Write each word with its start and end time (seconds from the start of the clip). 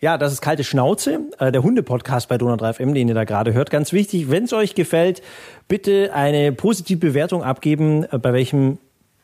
Ja, 0.00 0.16
das 0.16 0.32
ist 0.32 0.40
kalte 0.40 0.62
Schnauze, 0.62 1.18
äh, 1.40 1.50
der 1.50 1.64
Hunde-Podcast 1.64 2.28
bei 2.28 2.38
Donau 2.38 2.54
3 2.54 2.74
FM, 2.74 2.94
den 2.94 3.08
ihr 3.08 3.14
da 3.14 3.24
gerade 3.24 3.52
hört. 3.52 3.70
Ganz 3.70 3.92
wichtig, 3.92 4.30
wenn 4.30 4.44
es 4.44 4.52
euch 4.52 4.76
gefällt, 4.76 5.22
bitte 5.66 6.14
eine 6.14 6.52
positive 6.52 7.00
Bewertung 7.00 7.42
abgeben, 7.42 8.04
äh, 8.04 8.18
bei 8.18 8.32
welchem 8.32 8.78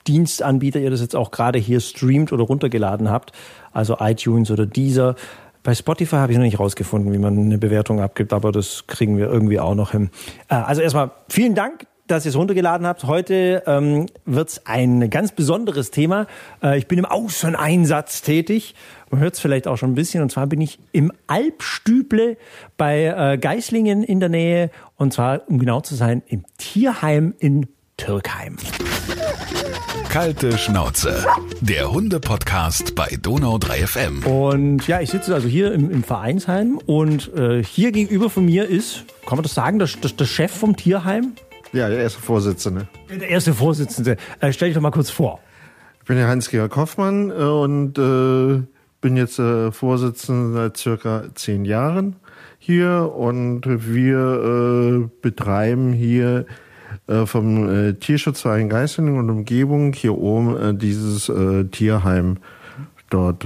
Dienstanbieter 0.09 0.81
ihr 0.81 0.91
das 0.91 1.01
jetzt 1.01 1.15
auch 1.15 1.31
gerade 1.31 1.61
hier 1.61 1.79
streamt 1.79 2.33
oder 2.33 2.43
runtergeladen 2.43 3.09
habt, 3.09 3.31
also 3.73 3.99
iTunes 4.01 4.51
oder 4.51 4.67
Deezer. 4.67 5.15
Bei 5.63 5.77
Spotify 5.77 6.17
habe 6.17 6.33
ich 6.33 6.39
noch 6.39 6.45
nicht 6.45 6.59
rausgefunden, 6.59 7.13
wie 7.13 7.19
man 7.19 7.39
eine 7.39 7.59
Bewertung 7.59 8.01
abgibt, 8.01 8.33
aber 8.33 8.51
das 8.51 8.89
kriegen 8.89 9.17
wir 9.17 9.29
irgendwie 9.29 9.61
auch 9.61 9.77
noch 9.77 9.93
hin. 9.93 10.11
Äh, 10.49 10.57
also 10.57 10.83
erstmal 10.83 11.13
vielen 11.29 11.55
Dank, 11.55 11.87
dass 12.07 12.25
ihr 12.25 12.31
es 12.31 12.37
runtergeladen 12.37 12.87
habt. 12.87 13.05
Heute 13.05 13.63
ähm, 13.67 14.07
wird 14.25 14.49
es 14.49 14.67
ein 14.67 15.09
ganz 15.11 15.33
besonderes 15.33 15.91
Thema. 15.91 16.27
Äh, 16.63 16.79
ich 16.79 16.87
bin 16.87 16.99
im 16.99 17.07
Außeneinsatz 17.07 18.23
tätig. 18.23 18.75
Man 19.11 19.21
hört 19.21 19.35
es 19.35 19.41
vielleicht 19.41 19.67
auch 19.67 19.77
schon 19.77 19.93
ein 19.93 19.95
bisschen. 19.95 20.23
Und 20.23 20.31
zwar 20.31 20.47
bin 20.47 20.61
ich 20.61 20.79
im 20.93 21.13
Alpstüble 21.27 22.37
bei 22.77 23.05
äh, 23.05 23.39
Geislingen 23.39 24.03
in 24.03 24.21
der 24.21 24.29
Nähe. 24.29 24.71
Und 24.97 25.13
zwar, 25.13 25.49
um 25.49 25.59
genau 25.59 25.81
zu 25.81 25.95
sein, 25.95 26.23
im 26.27 26.45
Tierheim 26.59 27.35
in 27.39 27.69
Türkheim. 27.97 28.57
Kalte 30.09 30.59
Schnauze, 30.59 31.25
der 31.61 31.91
Hunde-Podcast 31.91 32.95
bei 32.95 33.09
Donau 33.21 33.59
3 33.59 33.87
FM. 33.87 34.27
Und 34.27 34.87
ja, 34.87 35.01
ich 35.01 35.11
sitze 35.11 35.35
also 35.35 35.49
hier 35.49 35.73
im, 35.73 35.91
im 35.91 36.05
Vereinsheim 36.05 36.79
und 36.87 37.33
äh, 37.35 37.65
hier 37.65 37.93
gegenüber 37.93 38.31
von 38.31 38.45
mir 38.45 38.69
ist, 38.69 39.05
kann 39.27 39.37
man 39.39 39.43
das 39.43 39.55
sagen, 39.55 39.79
der, 39.79 39.89
der, 39.89 40.11
der 40.11 40.25
Chef 40.25 40.53
vom 40.53 40.77
Tierheim? 40.77 41.33
Ja, 41.75 41.89
der 41.89 41.99
erste 41.99 42.21
Vorsitzende. 42.21 42.87
Der 43.11 43.29
erste 43.29 43.53
Vorsitzende. 43.53 44.17
Äh, 44.39 44.53
stell 44.53 44.69
dich 44.69 44.77
doch 44.77 44.83
mal 44.83 44.93
kurz 44.93 45.11
vor. 45.11 45.41
Ich 45.99 46.07
bin 46.07 46.17
der 46.17 46.29
Hans-Georg 46.29 46.77
Hoffmann 46.77 47.31
äh, 47.31 47.35
und 47.35 47.99
äh, 47.99 48.63
bin 49.01 49.17
jetzt 49.17 49.41
äh, 49.41 49.73
Vorsitzender 49.73 50.55
seit 50.55 50.77
circa 50.77 51.25
zehn 51.35 51.65
Jahren 51.65 52.15
hier 52.61 53.13
und 53.13 53.63
wir 53.67 55.03
äh, 55.05 55.09
betreiben 55.21 55.93
hier 55.93 56.47
äh, 57.09 57.27
vom 57.27 57.99
Tierschutzverein 57.99 58.69
Geislingen 58.69 59.19
und 59.19 59.29
Umgebung 59.29 59.95
hier 59.95 60.17
oben 60.17 60.79
dieses 60.79 61.31
Tierheim 61.73 62.39
dort, 63.11 63.45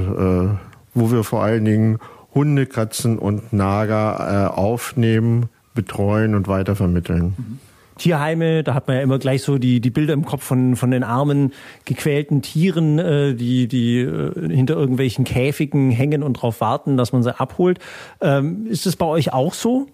wo 0.95 1.11
wir 1.11 1.25
vor 1.25 1.43
allen 1.43 1.65
Dingen 1.65 1.99
Hunde, 2.35 2.67
Katzen 2.67 3.19
und 3.19 3.53
Nager 3.53 4.57
aufnehmen, 4.57 5.49
betreuen 5.75 6.35
und 6.35 6.47
weitervermitteln. 6.47 7.35
Mhm. 7.37 7.68
Tierheime, 7.99 8.65
da 8.65 8.75
hat 8.75 8.89
man 8.89 8.97
ja 8.97 9.03
immer 9.03 9.19
gleich 9.19 9.43
so 9.43 9.59
die, 9.59 9.81
die 9.81 9.91
Bilder 9.91 10.15
im 10.15 10.25
Kopf 10.25 10.43
von, 10.43 10.77
von 10.77 10.91
den 10.91 11.03
armen, 11.05 11.53
gequälten 11.85 12.43
Tieren, 12.43 12.99
äh, 12.99 13.35
die, 13.35 13.69
die 13.69 13.99
äh, 14.01 14.33
hinter 14.49 14.77
irgendwelchen 14.77 15.25
Käfigen 15.25 15.91
hängen 15.91 16.23
und 16.23 16.39
darauf 16.39 16.61
warten, 16.61 16.97
dass 16.97 17.13
man 17.13 17.23
sie 17.23 17.39
abholt. 17.39 17.79
Ähm, 18.21 18.67
ist 18.67 18.87
das 18.87 18.97
bei 18.97 19.07
euch 19.07 19.33
auch 19.33 19.55
so? 19.55 19.87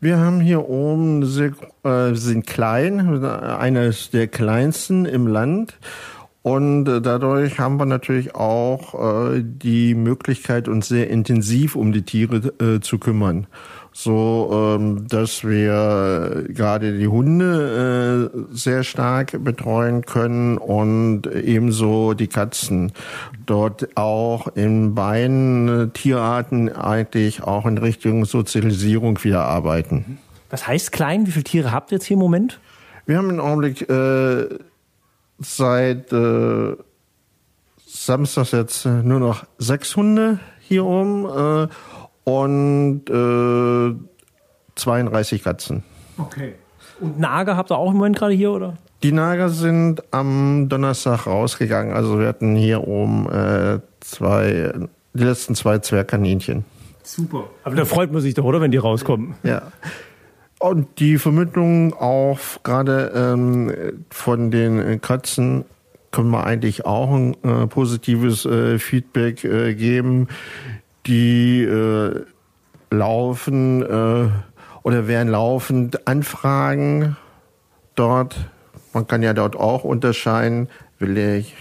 Wir 0.00 0.18
haben 0.18 0.40
hier 0.40 0.68
oben, 0.68 1.24
sehr, 1.24 1.52
äh, 1.84 2.14
sind 2.14 2.46
klein, 2.46 3.24
eines 3.24 4.10
der 4.10 4.28
kleinsten 4.28 5.06
im 5.06 5.26
Land. 5.26 5.78
Und 6.42 6.88
äh, 6.88 7.02
dadurch 7.02 7.58
haben 7.58 7.78
wir 7.78 7.86
natürlich 7.86 8.34
auch 8.34 8.94
äh, 9.34 9.42
die 9.44 9.94
Möglichkeit, 9.94 10.68
uns 10.68 10.88
sehr 10.88 11.10
intensiv 11.10 11.76
um 11.76 11.92
die 11.92 12.02
Tiere 12.02 12.36
äh, 12.62 12.80
zu 12.80 12.98
kümmern 12.98 13.46
so 14.02 14.76
ähm, 14.78 15.06
dass 15.08 15.44
wir 15.44 16.46
gerade 16.48 16.96
die 16.96 17.06
Hunde 17.06 18.30
äh, 18.32 18.38
sehr 18.50 18.82
stark 18.82 19.44
betreuen 19.44 20.06
können 20.06 20.56
und 20.56 21.26
ebenso 21.26 22.14
die 22.14 22.26
Katzen. 22.26 22.92
Dort 23.44 23.96
auch 23.96 24.48
in 24.56 24.94
beiden 24.94 25.92
Tierarten 25.92 26.72
eigentlich 26.72 27.42
auch 27.42 27.66
in 27.66 27.76
Richtung 27.76 28.24
Sozialisierung 28.24 29.22
wieder 29.22 29.44
arbeiten. 29.44 30.18
Was 30.48 30.66
heißt 30.66 30.92
klein? 30.92 31.26
Wie 31.26 31.32
viele 31.32 31.44
Tiere 31.44 31.72
habt 31.72 31.92
ihr 31.92 31.96
jetzt 31.96 32.06
hier 32.06 32.14
im 32.14 32.20
Moment? 32.20 32.58
Wir 33.04 33.18
haben 33.18 33.28
im 33.28 33.40
Augenblick 33.40 33.88
äh, 33.90 34.46
seit 35.38 36.10
äh, 36.12 36.76
Samstag 37.86 38.52
jetzt 38.52 38.86
nur 38.86 39.20
noch 39.20 39.44
sechs 39.58 39.94
Hunde 39.94 40.38
hier 40.60 40.86
oben. 40.86 41.26
Äh, 41.26 41.68
und 42.24 43.02
äh, 43.08 43.94
32 44.74 45.42
Katzen. 45.42 45.82
Okay. 46.18 46.54
Und 47.00 47.18
Nager 47.18 47.56
habt 47.56 47.70
ihr 47.70 47.78
auch 47.78 47.90
im 47.90 47.96
Moment 47.96 48.16
gerade 48.16 48.34
hier, 48.34 48.50
oder? 48.50 48.76
Die 49.02 49.12
Nager 49.12 49.48
sind 49.48 50.02
am 50.10 50.68
Donnerstag 50.68 51.26
rausgegangen. 51.26 51.94
Also 51.94 52.18
wir 52.18 52.28
hatten 52.28 52.54
hier 52.54 52.86
oben 52.86 53.30
äh, 53.30 53.80
zwei, 54.00 54.72
die 55.14 55.24
letzten 55.24 55.54
zwei 55.54 55.78
Zwergkaninchen. 55.78 56.64
Super. 57.02 57.44
Aber 57.64 57.76
da 57.76 57.84
freut 57.86 58.12
man 58.12 58.20
sich 58.20 58.34
doch, 58.34 58.44
oder, 58.44 58.60
wenn 58.60 58.70
die 58.70 58.78
rauskommen? 58.78 59.34
Ja. 59.42 59.72
Und 60.58 60.98
die 60.98 61.16
Vermittlung 61.16 61.94
auch 61.94 62.38
gerade 62.62 63.12
ähm, 63.14 63.72
von 64.10 64.50
den 64.50 65.00
Katzen 65.00 65.64
können 66.10 66.30
wir 66.30 66.44
eigentlich 66.44 66.84
auch 66.84 67.10
ein 67.10 67.34
äh, 67.42 67.66
positives 67.66 68.44
äh, 68.44 68.78
Feedback 68.78 69.44
äh, 69.44 69.74
geben 69.74 70.28
die 71.06 71.62
äh, 71.62 72.24
laufen 72.90 73.82
äh, 73.82 74.28
oder 74.82 75.08
werden 75.08 75.28
laufend 75.28 76.06
Anfragen 76.06 77.16
dort. 77.94 78.36
Man 78.92 79.06
kann 79.06 79.22
ja 79.22 79.34
dort 79.34 79.56
auch 79.56 79.84
unterscheiden, 79.84 80.68
will 80.98 81.16
ich 81.16 81.54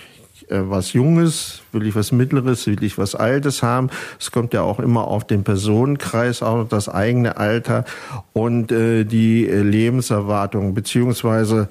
äh, 0.50 0.62
was 0.64 0.94
Junges, 0.94 1.62
will 1.72 1.86
ich 1.86 1.96
was 1.96 2.12
Mittleres, 2.12 2.66
will 2.68 2.84
ich 2.84 2.98
was 2.98 3.16
Altes 3.16 3.62
haben. 3.62 3.90
Es 4.20 4.32
kommt 4.32 4.54
ja 4.54 4.62
auch 4.62 4.80
immer 4.80 5.08
auf 5.08 5.26
den 5.26 5.44
Personenkreis, 5.44 6.42
auch 6.42 6.68
das 6.68 6.90
eigene 6.90 7.38
Alter 7.38 7.86
und 8.34 8.72
äh, 8.72 9.04
die 9.04 9.46
Lebenserwartung, 9.46 10.74
beziehungsweise 10.74 11.70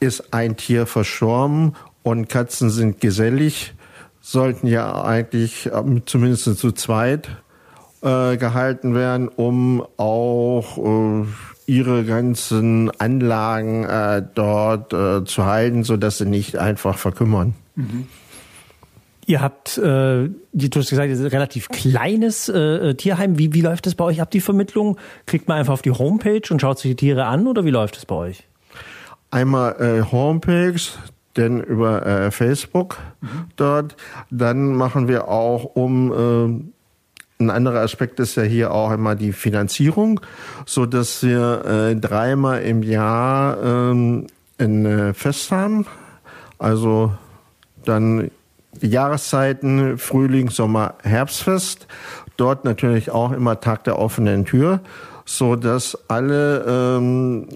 ist 0.00 0.32
ein 0.32 0.56
Tier 0.56 0.86
verstorben 0.86 1.74
und 2.02 2.28
Katzen 2.28 2.70
sind 2.70 3.00
gesellig 3.00 3.74
sollten 4.20 4.66
ja 4.66 5.02
eigentlich 5.02 5.70
ähm, 5.72 6.02
zumindest 6.06 6.44
zu 6.58 6.72
zweit 6.72 7.28
äh, 8.02 8.36
gehalten 8.36 8.94
werden, 8.94 9.28
um 9.28 9.84
auch 9.96 10.78
äh, 10.78 11.26
ihre 11.66 12.04
ganzen 12.04 12.90
Anlagen 12.98 13.84
äh, 13.84 14.22
dort 14.34 14.92
äh, 14.92 15.24
zu 15.24 15.46
halten, 15.46 15.84
so 15.84 15.96
dass 15.96 16.18
sie 16.18 16.26
nicht 16.26 16.56
einfach 16.56 16.98
verkümmern. 16.98 17.54
Mhm. 17.76 18.06
Ihr 19.26 19.40
habt, 19.40 19.78
äh, 19.78 20.28
du 20.28 20.30
hast 20.74 20.90
gesagt, 20.90 21.08
ein 21.08 21.26
relativ 21.26 21.68
kleines 21.68 22.48
äh, 22.48 22.94
Tierheim. 22.96 23.38
Wie, 23.38 23.54
wie 23.54 23.60
läuft 23.60 23.86
das 23.86 23.94
bei 23.94 24.04
euch 24.04 24.20
ab, 24.20 24.32
die 24.32 24.40
Vermittlung? 24.40 24.96
Klickt 25.26 25.46
man 25.46 25.58
einfach 25.58 25.74
auf 25.74 25.82
die 25.82 25.92
Homepage 25.92 26.42
und 26.50 26.60
schaut 26.60 26.80
sich 26.80 26.90
die 26.90 26.96
Tiere 26.96 27.26
an 27.26 27.46
oder 27.46 27.64
wie 27.64 27.70
läuft 27.70 27.96
es 27.96 28.06
bei 28.06 28.16
euch? 28.16 28.48
Einmal 29.30 29.76
äh, 29.78 30.10
Homepage, 30.10 30.80
denn 31.36 31.60
über 31.60 32.04
äh, 32.06 32.30
Facebook 32.30 32.98
mhm. 33.20 33.28
dort. 33.56 33.96
Dann 34.30 34.74
machen 34.74 35.08
wir 35.08 35.28
auch 35.28 35.64
um 35.64 36.12
äh, 36.12 36.70
ein 37.40 37.50
anderer 37.50 37.80
Aspekt 37.80 38.20
ist 38.20 38.36
ja 38.36 38.42
hier 38.42 38.72
auch 38.72 38.92
immer 38.92 39.14
die 39.14 39.32
Finanzierung, 39.32 40.20
so 40.66 40.84
dass 40.84 41.22
wir 41.22 41.64
äh, 41.64 41.96
dreimal 41.96 42.62
im 42.62 42.82
Jahr 42.82 43.56
ähm, 43.62 44.26
ein 44.58 44.84
äh, 44.84 45.14
Fest 45.14 45.50
haben. 45.50 45.86
Also 46.58 47.14
dann 47.84 48.30
die 48.72 48.88
Jahreszeiten 48.88 49.96
Frühling, 49.98 50.50
Sommer, 50.50 50.94
Herbstfest. 51.02 51.86
Dort 52.36 52.64
natürlich 52.64 53.10
auch 53.10 53.32
immer 53.32 53.60
Tag 53.60 53.84
der 53.84 53.98
offenen 53.98 54.44
Tür, 54.44 54.80
so 55.24 55.56
dass 55.56 55.98
alle 56.08 56.64
ähm, 56.66 57.48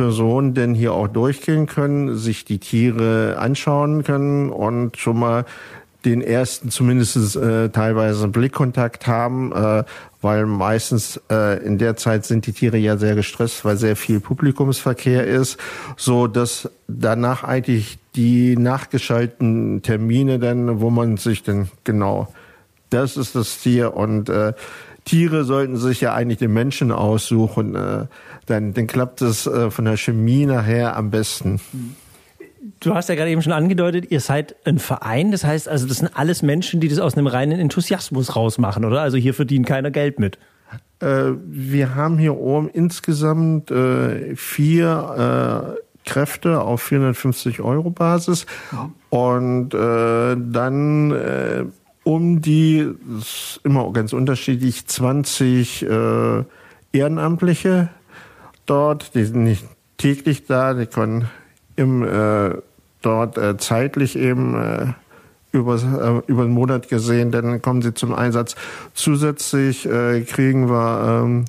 Personen 0.00 0.54
denn 0.54 0.74
hier 0.74 0.94
auch 0.94 1.08
durchgehen 1.08 1.66
können, 1.66 2.16
sich 2.16 2.46
die 2.46 2.58
Tiere 2.58 3.36
anschauen 3.38 4.02
können 4.02 4.48
und 4.48 4.96
schon 4.96 5.18
mal 5.18 5.44
den 6.06 6.22
ersten 6.22 6.70
zumindest 6.70 7.36
äh, 7.36 7.68
teilweise 7.68 8.26
Blickkontakt 8.28 9.06
haben, 9.06 9.52
äh, 9.52 9.84
weil 10.22 10.46
meistens 10.46 11.20
äh, 11.30 11.62
in 11.62 11.76
der 11.76 11.96
Zeit 11.96 12.24
sind 12.24 12.46
die 12.46 12.54
Tiere 12.54 12.78
ja 12.78 12.96
sehr 12.96 13.14
gestresst, 13.14 13.62
weil 13.66 13.76
sehr 13.76 13.94
viel 13.94 14.20
Publikumsverkehr 14.20 15.26
ist, 15.26 15.58
so 15.98 16.26
dass 16.26 16.70
danach 16.88 17.44
eigentlich 17.44 17.98
die 18.16 18.56
nachgeschalteten 18.56 19.82
Termine 19.82 20.38
dann, 20.38 20.80
wo 20.80 20.88
man 20.88 21.18
sich 21.18 21.42
dann 21.42 21.68
genau, 21.84 22.32
das 22.88 23.18
ist 23.18 23.36
das 23.36 23.58
Tier 23.58 23.94
und 23.94 24.30
äh, 24.30 24.54
Tiere 25.10 25.42
sollten 25.42 25.76
sich 25.76 26.00
ja 26.00 26.14
eigentlich 26.14 26.38
den 26.38 26.52
Menschen 26.52 26.92
aussuchen. 26.92 27.74
Äh, 27.74 28.06
dann, 28.46 28.74
dann 28.74 28.86
klappt 28.86 29.22
es 29.22 29.44
äh, 29.44 29.68
von 29.68 29.84
der 29.84 29.96
Chemie 29.96 30.46
nachher 30.46 30.96
am 30.96 31.10
besten. 31.10 31.60
Du 32.78 32.94
hast 32.94 33.08
ja 33.08 33.16
gerade 33.16 33.28
eben 33.28 33.42
schon 33.42 33.52
angedeutet, 33.52 34.12
ihr 34.12 34.20
seid 34.20 34.54
ein 34.64 34.78
Verein. 34.78 35.32
Das 35.32 35.42
heißt 35.42 35.68
also, 35.68 35.88
das 35.88 35.96
sind 35.96 36.16
alles 36.16 36.42
Menschen, 36.42 36.78
die 36.78 36.86
das 36.86 37.00
aus 37.00 37.16
einem 37.16 37.26
reinen 37.26 37.58
Enthusiasmus 37.58 38.36
rausmachen, 38.36 38.84
oder? 38.84 39.00
Also 39.00 39.16
hier 39.16 39.34
verdient 39.34 39.66
keiner 39.66 39.90
Geld 39.90 40.20
mit. 40.20 40.38
Äh, 41.00 41.32
wir 41.44 41.96
haben 41.96 42.16
hier 42.16 42.36
oben 42.36 42.68
insgesamt 42.68 43.72
äh, 43.72 44.36
vier 44.36 45.76
Kräfte 46.06 46.60
auf 46.60 46.82
450 46.82 47.60
Euro 47.62 47.90
Basis. 47.90 48.46
Und 49.08 49.74
äh, 49.74 50.36
dann 50.38 51.72
um 52.14 52.40
die, 52.40 52.88
ist 53.20 53.60
immer 53.62 53.92
ganz 53.92 54.12
unterschiedlich, 54.12 54.84
20 54.84 55.82
äh, 55.82 56.44
Ehrenamtliche 56.92 57.88
dort. 58.66 59.14
Die 59.14 59.24
sind 59.24 59.44
nicht 59.44 59.64
täglich 59.96 60.44
da, 60.46 60.74
die 60.74 60.86
können 60.86 61.30
im, 61.76 62.02
äh, 62.02 62.54
dort 63.00 63.38
äh, 63.38 63.56
zeitlich 63.58 64.16
eben 64.16 64.60
äh, 64.60 64.86
über, 65.52 65.76
äh, 65.76 66.30
über 66.30 66.42
einen 66.42 66.52
Monat 66.52 66.88
gesehen, 66.88 67.30
dann 67.30 67.62
kommen 67.62 67.80
sie 67.80 67.94
zum 67.94 68.12
Einsatz. 68.12 68.56
Zusätzlich 68.92 69.86
äh, 69.86 70.22
kriegen 70.22 70.68
wir 70.68 71.22
ähm, 71.22 71.44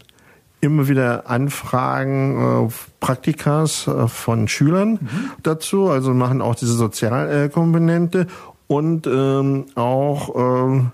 immer 0.62 0.88
wieder 0.88 1.28
Anfragen, 1.28 2.68
äh, 2.68 2.72
Praktikas 3.00 3.88
äh, 3.88 4.08
von 4.08 4.48
Schülern 4.48 4.92
mhm. 4.92 5.32
dazu, 5.42 5.90
also 5.90 6.14
machen 6.14 6.42
auch 6.42 6.56
diese 6.56 6.74
Sozialkomponente 6.74 8.28
und 8.72 9.06
ähm, 9.06 9.66
auch 9.76 10.34
ähm, 10.34 10.92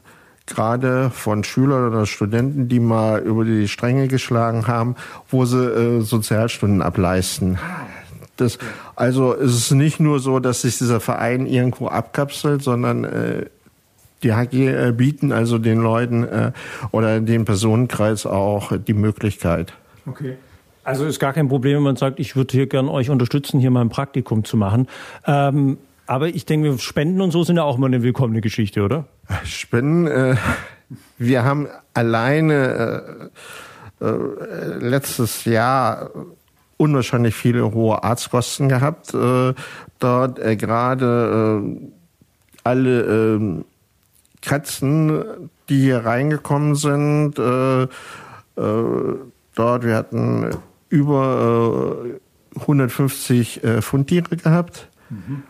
gerade 0.48 1.12
von 1.12 1.44
Schülern 1.44 1.90
oder 1.90 2.08
Studenten, 2.08 2.70
die 2.70 2.80
mal 2.80 3.20
über 3.22 3.46
die 3.46 3.68
Stränge 3.68 4.08
geschlagen 4.08 4.66
haben, 4.66 4.96
wo 5.30 5.46
sie 5.46 5.64
äh, 5.64 6.02
Sozialstunden 6.02 6.82
ableisten. 6.82 7.60
Das, 8.36 8.58
also 8.96 9.36
es 9.36 9.56
ist 9.56 9.72
nicht 9.74 10.00
nur 10.00 10.20
so, 10.20 10.40
dass 10.40 10.64
sich 10.64 10.80
dieser 10.80 11.00
Verein 11.00 11.46
irgendwo 11.46 11.88
abkapselt, 11.88 12.64
sondern 12.64 13.04
äh, 13.04 13.46
die 14.24 14.34
HG 14.34 14.70
äh, 14.70 14.92
bieten 14.92 15.32
also 15.32 15.60
den 15.60 15.78
Leuten 15.78 16.24
äh, 16.24 16.52
oder 16.90 17.20
dem 17.20 17.46
Personenkreis 17.46 18.26
auch 18.26 18.72
die 18.76 18.96
Möglichkeit. 18.96 19.74
Okay. 20.08 20.38
Also 20.84 21.06
ist 21.06 21.20
gar 21.20 21.34
kein 21.34 21.48
Problem, 21.48 21.76
wenn 21.78 21.84
man 21.84 21.96
sagt, 21.96 22.20
ich 22.20 22.36
würde 22.36 22.54
hier 22.54 22.66
gern 22.66 22.90
euch 22.90 23.12
unterstützen, 23.12 23.60
hier 23.60 23.70
mal 23.70 23.82
ein 23.82 23.90
Praktikum 23.90 24.46
zu 24.46 24.58
machen. 24.58 24.88
Ähm, 25.28 25.78
aber 26.08 26.28
ich 26.30 26.46
denke, 26.46 26.78
Spenden 26.80 27.22
und 27.22 27.32
so 27.32 27.44
sind 27.44 27.58
ja 27.58 27.64
auch 27.64 27.78
immer 27.78 27.88
eine 27.88 28.02
willkommene 28.02 28.42
Geschichte, 28.42 28.82
oder? 28.82 29.06
Spenden, 29.44 30.08
äh, 30.08 30.36
wir 31.18 31.44
haben 31.44 31.68
alleine 31.94 33.30
äh, 34.02 34.06
äh, 34.06 34.78
letztes 34.80 35.46
Jahr 35.46 36.10
unwahrscheinlich 36.78 37.36
viele 37.36 37.74
hohe 37.74 38.04
Arztkosten 38.04 38.70
gehabt. 38.70 39.14
Äh, 39.14 39.54
dort 40.00 40.40
äh, 40.40 40.56
gerade 40.56 41.62
äh, 41.64 41.92
alle 42.64 43.36
äh, 43.36 43.64
Katzen, 44.42 45.50
die 45.70 45.82
hier 45.82 46.06
reingekommen 46.06 46.76
sind, 46.76 47.40
äh, 47.40 47.84
äh, 47.84 47.88
dort, 49.56 49.84
wir 49.84 49.96
hatten 49.96 50.52
über 50.90 52.06
äh, 52.56 52.60
150 52.62 53.64
äh, 53.64 53.82
Fundtiere 53.82 54.38
gehabt. 54.38 54.88
Mhm. 55.10 55.44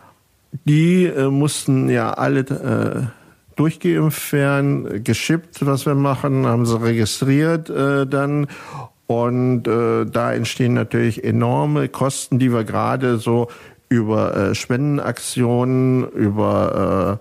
Die 0.64 1.04
äh, 1.04 1.28
mussten 1.28 1.88
ja 1.88 2.12
alle 2.12 2.40
äh, 2.40 3.06
durchgeimpft 3.56 4.32
werden, 4.32 5.04
geschippt, 5.04 5.66
was 5.66 5.84
wir 5.84 5.94
machen, 5.94 6.46
haben 6.46 6.64
sie 6.64 6.80
registriert 6.80 7.68
äh, 7.68 8.06
dann. 8.06 8.46
Und 9.06 9.66
äh, 9.66 10.04
da 10.04 10.32
entstehen 10.32 10.74
natürlich 10.74 11.24
enorme 11.24 11.88
Kosten, 11.88 12.38
die 12.38 12.52
wir 12.52 12.64
gerade 12.64 13.18
so 13.18 13.48
über 13.88 14.36
äh, 14.36 14.54
Spendenaktionen, 14.54 16.08
über 16.10 17.18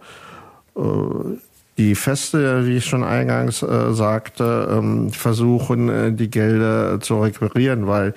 äh, 0.76 0.82
äh, 0.82 1.38
die 1.78 1.96
Feste, 1.96 2.66
wie 2.66 2.78
ich 2.78 2.86
schon 2.86 3.04
eingangs 3.04 3.62
äh, 3.62 3.94
sagte, 3.94 4.68
ähm, 4.72 5.12
versuchen, 5.12 5.90
äh, 5.90 6.12
die 6.12 6.30
Gelder 6.30 7.00
zu 7.00 7.22
requirieren, 7.22 7.88
weil 7.88 8.14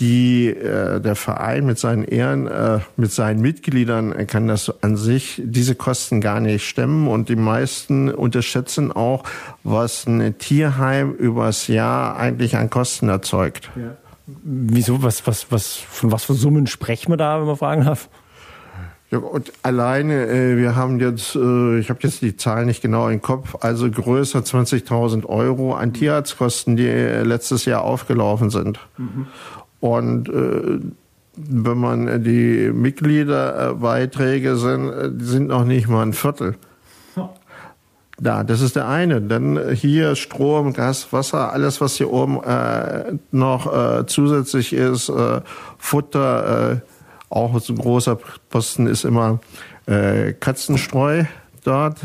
die 0.00 0.48
äh, 0.48 1.00
der 1.00 1.14
Verein 1.14 1.66
mit 1.66 1.78
seinen 1.78 2.04
Ehren, 2.04 2.46
äh, 2.46 2.80
mit 2.96 3.12
seinen 3.12 3.40
Mitgliedern 3.40 4.12
äh, 4.12 4.24
kann 4.24 4.48
das 4.48 4.82
an 4.82 4.96
sich 4.96 5.40
diese 5.44 5.74
Kosten 5.74 6.20
gar 6.20 6.40
nicht 6.40 6.66
stemmen 6.66 7.06
und 7.06 7.28
die 7.28 7.36
meisten 7.36 8.10
unterschätzen 8.10 8.90
auch, 8.90 9.24
was 9.62 10.06
ein 10.06 10.38
Tierheim 10.38 11.12
übers 11.12 11.68
Jahr 11.68 12.16
eigentlich 12.16 12.56
an 12.56 12.70
Kosten 12.70 13.08
erzeugt. 13.10 13.70
Ja. 13.76 13.96
Wieso? 14.26 15.02
Was, 15.02 15.26
was, 15.26 15.50
was, 15.50 15.76
von 15.76 16.12
was 16.12 16.24
für 16.24 16.34
Summen 16.34 16.66
sprechen 16.66 17.12
wir 17.12 17.16
da, 17.16 17.38
wenn 17.40 17.46
man 17.46 17.56
fragen 17.56 17.84
darf? 17.84 18.08
Ja, 19.10 19.18
und 19.18 19.52
alleine, 19.62 20.28
äh, 20.28 20.56
wir 20.56 20.76
haben 20.76 21.00
jetzt, 21.00 21.34
äh, 21.34 21.78
ich 21.80 21.90
habe 21.90 21.98
jetzt 22.02 22.22
die 22.22 22.36
Zahl 22.36 22.64
nicht 22.64 22.80
genau 22.80 23.08
im 23.08 23.20
Kopf, 23.20 23.56
also 23.60 23.90
größer 23.90 24.38
20.000 24.38 25.26
Euro 25.26 25.74
an 25.74 25.92
Tierarztkosten, 25.92 26.76
die 26.76 26.86
äh, 26.86 27.24
letztes 27.24 27.64
Jahr 27.64 27.82
aufgelaufen 27.82 28.50
sind. 28.50 28.78
Mhm. 28.98 29.26
Und 29.80 30.28
äh, 30.28 30.78
wenn 31.36 31.78
man 31.78 32.22
die 32.22 32.70
Mitgliederbeiträge 32.72 34.56
sind, 34.56 35.20
die 35.20 35.24
sind 35.24 35.48
noch 35.48 35.64
nicht 35.64 35.88
mal 35.88 36.02
ein 36.02 36.12
Viertel. 36.12 36.56
Da, 38.20 38.44
das 38.44 38.60
ist 38.60 38.76
der 38.76 38.86
eine. 38.86 39.22
Dann 39.22 39.72
hier 39.72 40.14
Strom, 40.14 40.74
Gas, 40.74 41.10
Wasser, 41.10 41.52
alles, 41.52 41.80
was 41.80 41.94
hier 41.94 42.12
oben 42.12 42.42
äh, 42.42 43.14
noch 43.32 43.72
äh, 43.72 44.06
zusätzlich 44.06 44.74
ist, 44.74 45.08
äh, 45.08 45.40
Futter, 45.78 46.72
äh, 46.72 46.80
auch 47.30 47.54
ein 47.54 47.76
großer 47.76 48.18
Posten 48.50 48.86
ist 48.86 49.04
immer 49.04 49.40
äh, 49.86 50.32
Katzenstreu 50.34 51.24
dort. 51.64 51.98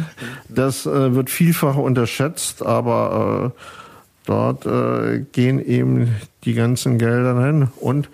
Das 0.48 0.86
äh, 0.86 1.14
wird 1.14 1.30
vielfach 1.30 1.76
unterschätzt, 1.76 2.66
aber 2.66 3.52
äh, 3.54 3.60
dort 4.26 4.66
äh, 4.66 5.20
gehen 5.32 5.64
eben 5.64 6.16
die 6.44 6.54
ganzen 6.54 6.98
Gelder 6.98 7.44
hin. 7.46 7.70
Und 7.80 8.10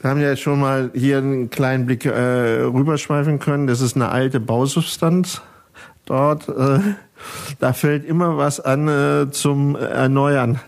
wir 0.00 0.10
haben 0.10 0.20
ja 0.20 0.34
schon 0.36 0.60
mal 0.60 0.90
hier 0.94 1.18
einen 1.18 1.50
kleinen 1.50 1.86
Blick 1.86 2.06
äh, 2.06 2.62
rüberschweifen 2.62 3.38
können. 3.38 3.66
Das 3.66 3.80
ist 3.80 3.96
eine 3.96 4.08
alte 4.08 4.40
Bausubstanz 4.40 5.42
dort. 6.06 6.48
Äh, 6.48 6.80
da 7.58 7.72
fällt 7.72 8.04
immer 8.04 8.36
was 8.36 8.60
an 8.60 8.88
äh, 8.88 9.30
zum 9.30 9.76
Erneuern, 9.76 10.60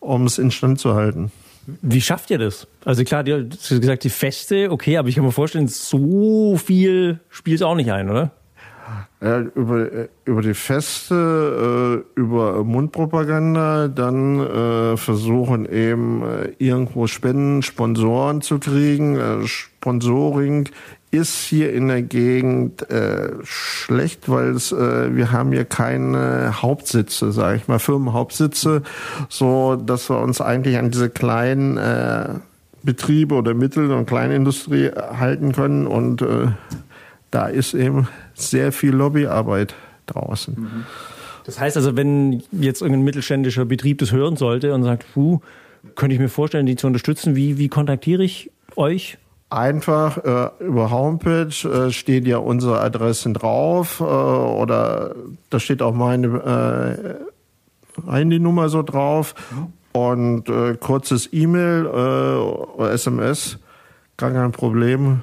um 0.00 0.26
es 0.26 0.38
instand 0.38 0.78
zu 0.78 0.94
halten. 0.94 1.32
Wie 1.80 2.02
schafft 2.02 2.30
ihr 2.30 2.38
das? 2.38 2.66
Also 2.84 3.04
klar, 3.04 3.24
du 3.24 3.48
hast 3.50 3.68
gesagt, 3.68 4.04
die 4.04 4.10
Feste, 4.10 4.70
okay, 4.70 4.98
aber 4.98 5.08
ich 5.08 5.14
kann 5.14 5.24
mir 5.24 5.32
vorstellen, 5.32 5.68
so 5.68 6.58
viel 6.58 7.20
spielt 7.30 7.56
es 7.56 7.62
auch 7.62 7.74
nicht 7.74 7.90
ein, 7.90 8.10
oder? 8.10 8.32
Ja, 9.20 9.40
über, 9.40 9.90
äh, 9.90 10.08
über 10.26 10.42
die 10.42 10.54
Feste, 10.54 12.04
äh, 12.16 12.20
über 12.20 12.62
Mundpropaganda, 12.62 13.88
dann 13.88 14.38
äh, 14.40 14.96
versuchen 14.98 15.64
eben 15.64 16.22
äh, 16.22 16.52
irgendwo 16.58 17.06
Spenden, 17.06 17.62
Sponsoren 17.62 18.42
zu 18.42 18.58
kriegen. 18.58 19.16
Äh, 19.16 19.46
Sponsoring 19.46 20.68
ist 21.10 21.44
hier 21.44 21.72
in 21.72 21.88
der 21.88 22.02
Gegend 22.02 22.84
schlecht, 23.44 24.28
weil 24.28 24.48
es, 24.50 24.72
wir 24.72 25.30
haben 25.30 25.52
hier 25.52 25.64
keine 25.64 26.60
Hauptsitze, 26.60 27.30
sage 27.30 27.58
ich 27.58 27.68
mal, 27.68 27.78
Firmenhauptsitze, 27.78 28.82
so 29.28 29.76
dass 29.76 30.10
wir 30.10 30.18
uns 30.18 30.40
eigentlich 30.40 30.76
an 30.76 30.90
diese 30.90 31.10
kleinen 31.10 31.78
Betriebe 32.82 33.36
oder 33.36 33.54
Mittel- 33.54 33.92
und 33.92 34.06
Kleinindustrie 34.06 34.90
halten 34.90 35.52
können 35.52 35.86
und 35.86 36.26
da 37.30 37.46
ist 37.46 37.74
eben 37.74 38.08
sehr 38.34 38.72
viel 38.72 38.92
Lobbyarbeit 38.92 39.74
draußen. 40.06 40.54
Mhm. 40.58 40.86
Das 41.44 41.60
heißt 41.60 41.76
also, 41.76 41.96
wenn 41.96 42.42
jetzt 42.52 42.80
irgendein 42.80 43.04
mittelständischer 43.04 43.64
Betrieb 43.64 43.98
das 43.98 44.12
hören 44.12 44.36
sollte 44.36 44.74
und 44.74 44.82
sagt, 44.82 45.06
puh, 45.12 45.40
könnte 45.94 46.14
ich 46.14 46.20
mir 46.20 46.28
vorstellen, 46.28 46.66
die 46.66 46.76
zu 46.76 46.86
unterstützen, 46.86 47.36
wie, 47.36 47.58
wie 47.58 47.68
kontaktiere 47.68 48.24
ich 48.24 48.50
euch? 48.76 49.18
Einfach 49.50 50.16
äh, 50.24 50.64
über 50.64 50.90
Homepage 50.90 51.68
äh, 51.68 51.90
stehen 51.92 52.26
ja 52.26 52.38
unsere 52.38 52.80
Adressen 52.80 53.34
drauf 53.34 54.00
äh, 54.00 54.04
oder 54.04 55.14
da 55.50 55.60
steht 55.60 55.82
auch 55.82 55.94
meine 55.94 57.18
äh, 58.08 58.10
Handynummer 58.10 58.68
so 58.68 58.82
drauf 58.82 59.34
mhm. 59.52 60.00
und 60.00 60.48
äh, 60.48 60.76
kurzes 60.76 61.28
E-Mail 61.32 61.84
äh, 61.84 61.88
oder 61.88 62.90
SMS, 62.92 63.58
gar 64.16 64.32
kein 64.32 64.50
Problem 64.50 65.22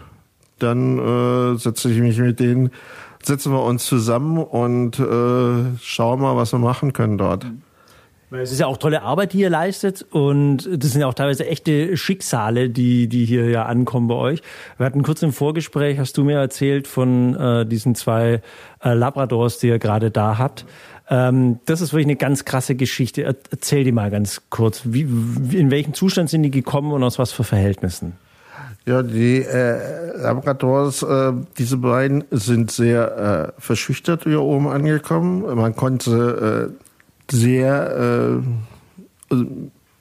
dann 0.63 0.99
äh, 0.99 1.57
setze 1.57 1.91
ich 1.91 1.99
mich 1.99 2.17
mit 2.17 2.39
denen, 2.39 2.71
setzen 3.23 3.51
wir 3.51 3.63
uns 3.63 3.85
zusammen 3.85 4.37
und 4.37 4.99
äh, 4.99 5.77
schauen 5.81 6.21
mal, 6.21 6.35
was 6.35 6.53
wir 6.53 6.59
machen 6.59 6.93
können 6.93 7.17
dort. 7.17 7.45
Weil 8.31 8.43
es 8.43 8.51
ist 8.53 8.61
ja 8.61 8.67
auch 8.67 8.77
tolle 8.77 9.01
Arbeit, 9.01 9.33
die 9.33 9.39
ihr 9.39 9.49
leistet 9.49 10.05
und 10.09 10.59
das 10.71 10.91
sind 10.91 11.01
ja 11.01 11.07
auch 11.07 11.13
teilweise 11.13 11.45
echte 11.45 11.97
Schicksale, 11.97 12.69
die, 12.69 13.07
die 13.07 13.25
hier 13.25 13.49
ja 13.49 13.65
ankommen 13.65 14.07
bei 14.07 14.15
euch. 14.15 14.41
Wir 14.77 14.85
hatten 14.85 15.03
kurz 15.03 15.21
im 15.21 15.33
Vorgespräch, 15.33 15.99
hast 15.99 16.17
du 16.17 16.23
mir 16.23 16.39
erzählt 16.39 16.87
von 16.87 17.35
äh, 17.35 17.65
diesen 17.65 17.93
zwei 17.93 18.41
äh, 18.81 18.93
Labradors, 18.93 19.59
die 19.59 19.67
ihr 19.67 19.79
gerade 19.79 20.11
da 20.11 20.37
habt. 20.37 20.65
Ähm, 21.09 21.59
das 21.65 21.81
ist 21.81 21.91
wirklich 21.91 22.05
eine 22.05 22.15
ganz 22.15 22.45
krasse 22.45 22.75
Geschichte. 22.75 23.23
Erzähl 23.23 23.83
die 23.83 23.91
mal 23.91 24.09
ganz 24.09 24.43
kurz. 24.49 24.83
Wie, 24.85 25.01
in 25.01 25.69
welchem 25.69 25.93
Zustand 25.93 26.29
sind 26.29 26.43
die 26.43 26.51
gekommen 26.51 26.93
und 26.93 27.03
aus 27.03 27.19
was 27.19 27.33
für 27.33 27.43
Verhältnissen? 27.43 28.13
Ja, 28.85 29.03
die 29.03 29.43
äh, 29.43 30.17
Labradors, 30.17 31.03
äh, 31.03 31.33
diese 31.57 31.77
beiden 31.77 32.23
sind 32.31 32.71
sehr 32.71 33.53
äh, 33.57 33.61
verschüchtert 33.61 34.23
hier 34.23 34.41
oben 34.41 34.67
angekommen. 34.67 35.55
Man 35.55 35.75
konnte 35.75 36.71
äh, 36.71 37.33
sehr 37.35 38.41
äh, 39.31 39.35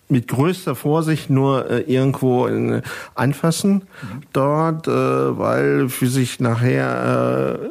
mit 0.08 0.28
größter 0.28 0.74
Vorsicht 0.74 1.28
nur 1.28 1.70
äh, 1.70 1.80
irgendwo 1.80 2.46
in, 2.46 2.82
anfassen 3.14 3.72
mhm. 3.72 4.20
dort, 4.32 4.88
äh, 4.88 4.92
weil 4.92 5.88
für 5.90 6.08
sich 6.08 6.40
nachher 6.40 7.60
äh, 7.60 7.68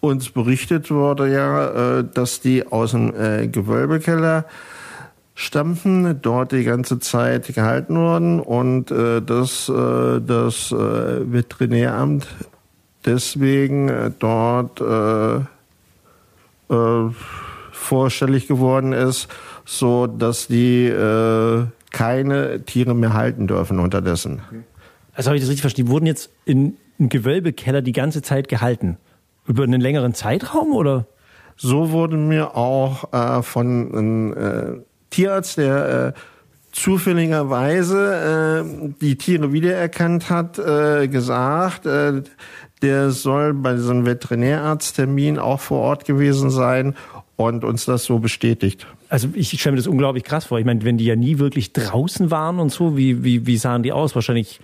uns 0.00 0.30
berichtet 0.30 0.90
wurde 0.90 1.32
ja, 1.32 1.98
äh, 1.98 2.04
dass 2.04 2.40
die 2.40 2.66
aus 2.66 2.90
dem 2.92 3.14
äh, 3.14 3.46
Gewölbekeller 3.48 4.46
stammten, 5.34 6.20
dort 6.20 6.52
die 6.52 6.64
ganze 6.64 6.98
Zeit 6.98 7.54
gehalten 7.54 7.96
wurden 7.96 8.40
und 8.40 8.90
äh, 8.90 9.22
dass 9.22 9.68
äh, 9.68 10.20
das 10.20 10.72
äh, 10.72 11.32
Veterinäramt 11.32 12.26
deswegen 13.04 13.88
äh, 13.88 14.10
dort 14.18 14.80
äh, 14.80 15.36
äh, 16.74 17.10
vorstellig 17.72 18.46
geworden 18.46 18.92
ist, 18.92 19.28
so 19.64 20.06
dass 20.06 20.46
die 20.46 20.86
äh, 20.86 21.64
keine 21.90 22.64
Tiere 22.64 22.94
mehr 22.94 23.12
halten 23.14 23.46
dürfen 23.46 23.78
unterdessen. 23.78 24.42
Also 25.14 25.28
habe 25.28 25.36
ich 25.36 25.42
das 25.42 25.50
richtig 25.50 25.62
verstanden? 25.62 25.88
Die 25.88 25.92
wurden 25.92 26.06
jetzt 26.06 26.30
in 26.44 26.76
im 27.02 27.08
Gewölbekeller 27.08 27.82
die 27.82 27.92
ganze 27.92 28.22
Zeit 28.22 28.48
gehalten? 28.48 28.96
Über 29.46 29.64
einen 29.64 29.80
längeren 29.80 30.14
Zeitraum 30.14 30.72
oder? 30.72 31.06
So 31.56 31.90
wurde 31.90 32.16
mir 32.16 32.56
auch 32.56 33.12
äh, 33.12 33.42
von 33.42 33.92
einem 33.92 34.32
äh, 34.32 34.80
Tierarzt, 35.12 35.58
der 35.58 36.14
äh, 36.16 36.20
zufälligerweise 36.72 38.64
äh, 38.64 38.94
die 39.00 39.16
Tiere 39.16 39.52
wiedererkannt 39.52 40.30
hat, 40.30 40.58
äh, 40.58 41.06
gesagt, 41.06 41.86
äh, 41.86 42.22
der 42.80 43.10
soll 43.12 43.54
bei 43.54 43.74
diesem 43.74 44.04
Veterinärarzttermin 44.04 45.38
auch 45.38 45.60
vor 45.60 45.80
Ort 45.80 46.04
gewesen 46.04 46.50
sein 46.50 46.96
und 47.36 47.62
uns 47.64 47.84
das 47.84 48.04
so 48.04 48.18
bestätigt. 48.18 48.86
Also 49.08 49.28
ich 49.34 49.48
stelle 49.60 49.72
mir 49.72 49.76
das 49.76 49.86
unglaublich 49.86 50.24
krass 50.24 50.46
vor. 50.46 50.58
Ich 50.58 50.64
meine, 50.64 50.82
wenn 50.84 50.98
die 50.98 51.04
ja 51.04 51.14
nie 51.14 51.38
wirklich 51.38 51.72
draußen 51.72 52.30
waren 52.30 52.58
und 52.58 52.72
so, 52.72 52.96
wie, 52.96 53.22
wie, 53.22 53.46
wie 53.46 53.56
sahen 53.56 53.82
die 53.82 53.92
aus? 53.92 54.14
Wahrscheinlich 54.14 54.60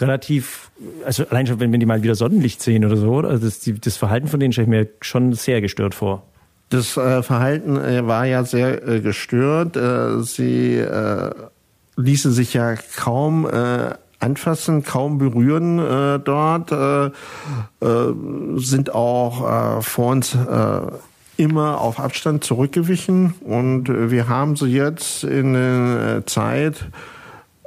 relativ, 0.00 0.70
also 1.04 1.26
allein 1.28 1.46
schon, 1.46 1.60
wenn, 1.60 1.72
wenn 1.72 1.80
die 1.80 1.86
mal 1.86 2.02
wieder 2.02 2.14
Sonnenlicht 2.14 2.62
sehen 2.62 2.84
oder 2.84 2.96
so, 2.96 3.18
also 3.18 3.44
das, 3.44 3.60
das 3.80 3.96
Verhalten 3.96 4.26
von 4.26 4.40
denen 4.40 4.52
stelle 4.52 4.64
ich 4.64 4.70
mir 4.70 4.88
schon 5.00 5.34
sehr 5.34 5.60
gestört 5.60 5.94
vor. 5.94 6.26
Das 6.72 6.96
äh, 6.96 7.22
Verhalten 7.22 7.76
äh, 7.76 8.06
war 8.06 8.24
ja 8.24 8.44
sehr 8.44 8.88
äh, 8.88 9.00
gestört. 9.00 9.76
Äh, 9.76 10.22
sie 10.22 10.78
äh, 10.78 11.30
ließen 11.96 12.32
sich 12.32 12.54
ja 12.54 12.76
kaum 12.96 13.46
äh, 13.46 13.90
anfassen, 14.20 14.82
kaum 14.82 15.18
berühren 15.18 15.78
dort, 16.24 16.70
sind 17.80 18.94
auch 18.94 19.82
vor 19.82 20.12
uns 20.12 20.38
immer 21.36 21.80
auf 21.80 21.98
Abstand 21.98 22.44
zurückgewichen 22.44 23.34
und 23.40 23.88
wir 23.88 24.28
haben 24.28 24.54
sie 24.54 24.68
jetzt 24.68 25.24
in 25.24 25.54
der 25.54 26.22
Zeit 26.26 26.84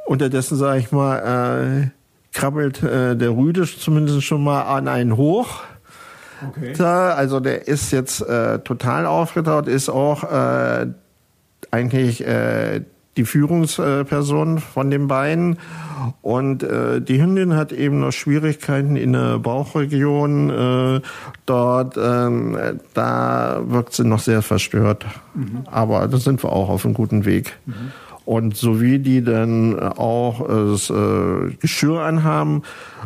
unterdessen, 0.05 0.55
sage 0.55 0.79
ich 0.79 0.93
mal, 0.93 1.91
krabbelt 2.31 2.81
der 2.83 3.35
Rüde 3.35 3.65
zumindest 3.65 4.23
schon 4.23 4.41
mal 4.41 4.61
an 4.61 4.87
einen 4.87 5.17
hoch. 5.17 5.59
Okay. 6.49 6.81
Also 6.83 7.39
der 7.39 7.67
ist 7.67 7.91
jetzt 7.91 8.21
äh, 8.21 8.59
total 8.59 9.05
aufgetaut, 9.05 9.67
ist 9.67 9.89
auch 9.89 10.23
äh, 10.23 10.87
eigentlich 11.71 12.25
äh, 12.25 12.81
die 13.17 13.25
Führungsperson 13.25 14.59
von 14.59 14.91
den 14.91 15.07
beiden. 15.07 15.57
Und 16.21 16.63
äh, 16.63 17.01
die 17.01 17.21
Hündin 17.21 17.55
hat 17.55 17.71
eben 17.71 18.01
noch 18.01 18.11
Schwierigkeiten 18.11 18.95
in 18.95 19.13
der 19.13 19.39
Bauchregion. 19.39 20.49
Äh, 20.49 21.01
dort, 21.45 21.97
äh, 21.97 22.75
da 22.93 23.61
wirkt 23.65 23.93
sie 23.93 24.03
noch 24.03 24.19
sehr 24.19 24.41
verstört. 24.41 25.05
Mhm. 25.33 25.63
Aber 25.71 26.07
da 26.07 26.17
sind 26.17 26.43
wir 26.43 26.51
auch 26.51 26.69
auf 26.69 26.85
einem 26.85 26.93
guten 26.93 27.25
Weg. 27.25 27.57
Mhm. 27.65 27.91
Und 28.25 28.57
so 28.57 28.81
wie 28.81 28.99
die 28.99 29.23
dann 29.23 29.79
auch 29.79 30.47
das 30.47 30.89
äh, 30.89 31.53
Geschirr 31.61 32.01
anhaben, 32.01 32.63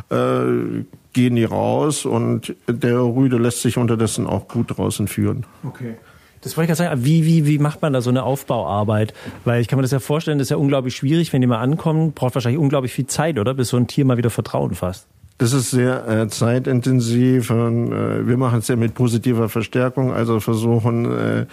äh, 0.09 0.85
gehen 1.19 1.35
die 1.35 1.43
raus 1.43 2.05
und 2.05 2.55
der 2.67 3.01
Rüde 3.01 3.37
lässt 3.37 3.61
sich 3.61 3.77
unterdessen 3.77 4.25
auch 4.25 4.47
gut 4.47 4.77
draußen 4.77 5.09
führen. 5.09 5.45
Okay. 5.65 5.95
Das 6.39 6.55
wollte 6.55 6.71
ich 6.71 6.77
gerade 6.77 6.91
sagen. 6.91 7.03
Wie, 7.03 7.25
wie, 7.25 7.45
wie 7.45 7.59
macht 7.59 7.81
man 7.81 7.91
da 7.91 7.99
so 7.99 8.09
eine 8.09 8.23
Aufbauarbeit? 8.23 9.13
Weil 9.43 9.59
ich 9.59 9.67
kann 9.67 9.75
mir 9.75 9.81
das 9.81 9.91
ja 9.91 9.99
vorstellen, 9.99 10.37
das 10.37 10.45
ist 10.45 10.51
ja 10.51 10.55
unglaublich 10.55 10.95
schwierig, 10.95 11.33
wenn 11.33 11.41
die 11.41 11.47
mal 11.47 11.59
ankommen, 11.59 12.13
braucht 12.13 12.35
wahrscheinlich 12.35 12.61
unglaublich 12.61 12.93
viel 12.93 13.07
Zeit, 13.07 13.37
oder? 13.37 13.53
Bis 13.53 13.67
so 13.67 13.75
ein 13.75 13.87
Tier 13.87 14.05
mal 14.05 14.15
wieder 14.15 14.29
Vertrauen 14.29 14.75
fasst. 14.75 15.07
Das 15.39 15.51
ist 15.51 15.71
sehr 15.71 16.07
äh, 16.07 16.27
zeitintensiv. 16.29 17.49
Und, 17.51 17.91
äh, 17.91 18.25
wir 18.25 18.37
machen 18.37 18.59
es 18.59 18.69
ja 18.69 18.77
mit 18.77 18.93
positiver 18.93 19.49
Verstärkung, 19.49 20.13
also 20.13 20.39
versuchen, 20.39 21.05
äh, 21.05 21.45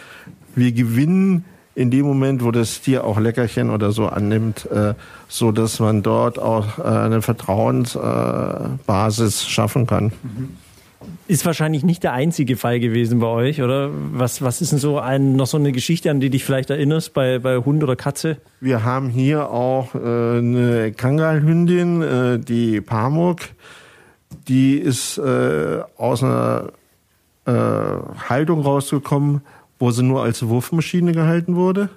wir 0.54 0.70
gewinnen 0.70 1.44
in 1.76 1.90
dem 1.90 2.06
Moment, 2.06 2.42
wo 2.42 2.50
das 2.50 2.80
Tier 2.80 3.04
auch 3.04 3.20
Leckerchen 3.20 3.68
oder 3.68 3.92
so 3.92 4.06
annimmt, 4.06 4.66
äh, 4.72 4.94
so 5.28 5.52
dass 5.52 5.78
man 5.78 6.02
dort 6.02 6.38
auch 6.38 6.78
äh, 6.78 6.82
eine 6.82 7.20
Vertrauensbasis 7.20 9.44
äh, 9.44 9.46
schaffen 9.46 9.86
kann. 9.86 10.10
Ist 11.28 11.44
wahrscheinlich 11.44 11.84
nicht 11.84 12.02
der 12.02 12.14
einzige 12.14 12.56
Fall 12.56 12.80
gewesen 12.80 13.20
bei 13.20 13.26
euch, 13.26 13.60
oder? 13.60 13.90
Was, 14.12 14.40
was 14.40 14.62
ist 14.62 14.72
denn 14.72 14.78
so 14.78 14.98
ein, 14.98 15.36
noch 15.36 15.46
so 15.46 15.58
eine 15.58 15.70
Geschichte, 15.70 16.10
an 16.10 16.18
die 16.18 16.30
dich 16.30 16.46
vielleicht 16.46 16.70
erinnerst 16.70 17.12
bei, 17.12 17.38
bei 17.38 17.58
Hund 17.58 17.82
oder 17.82 17.94
Katze? 17.94 18.38
Wir 18.60 18.82
haben 18.82 19.10
hier 19.10 19.50
auch 19.50 19.94
äh, 19.94 19.98
eine 19.98 20.94
Kangalhündin, 20.96 22.42
die 22.42 22.80
Pamuk. 22.80 23.40
Die 24.48 24.78
ist 24.78 25.20
aus 25.20 26.22
einer 26.22 26.72
Haltung 27.46 28.62
rausgekommen, 28.62 29.42
wo 29.78 29.90
sie 29.90 30.02
nur 30.02 30.22
als 30.22 30.46
Wurfmaschine 30.46 31.12
gehalten 31.12 31.56
wurde. 31.56 31.88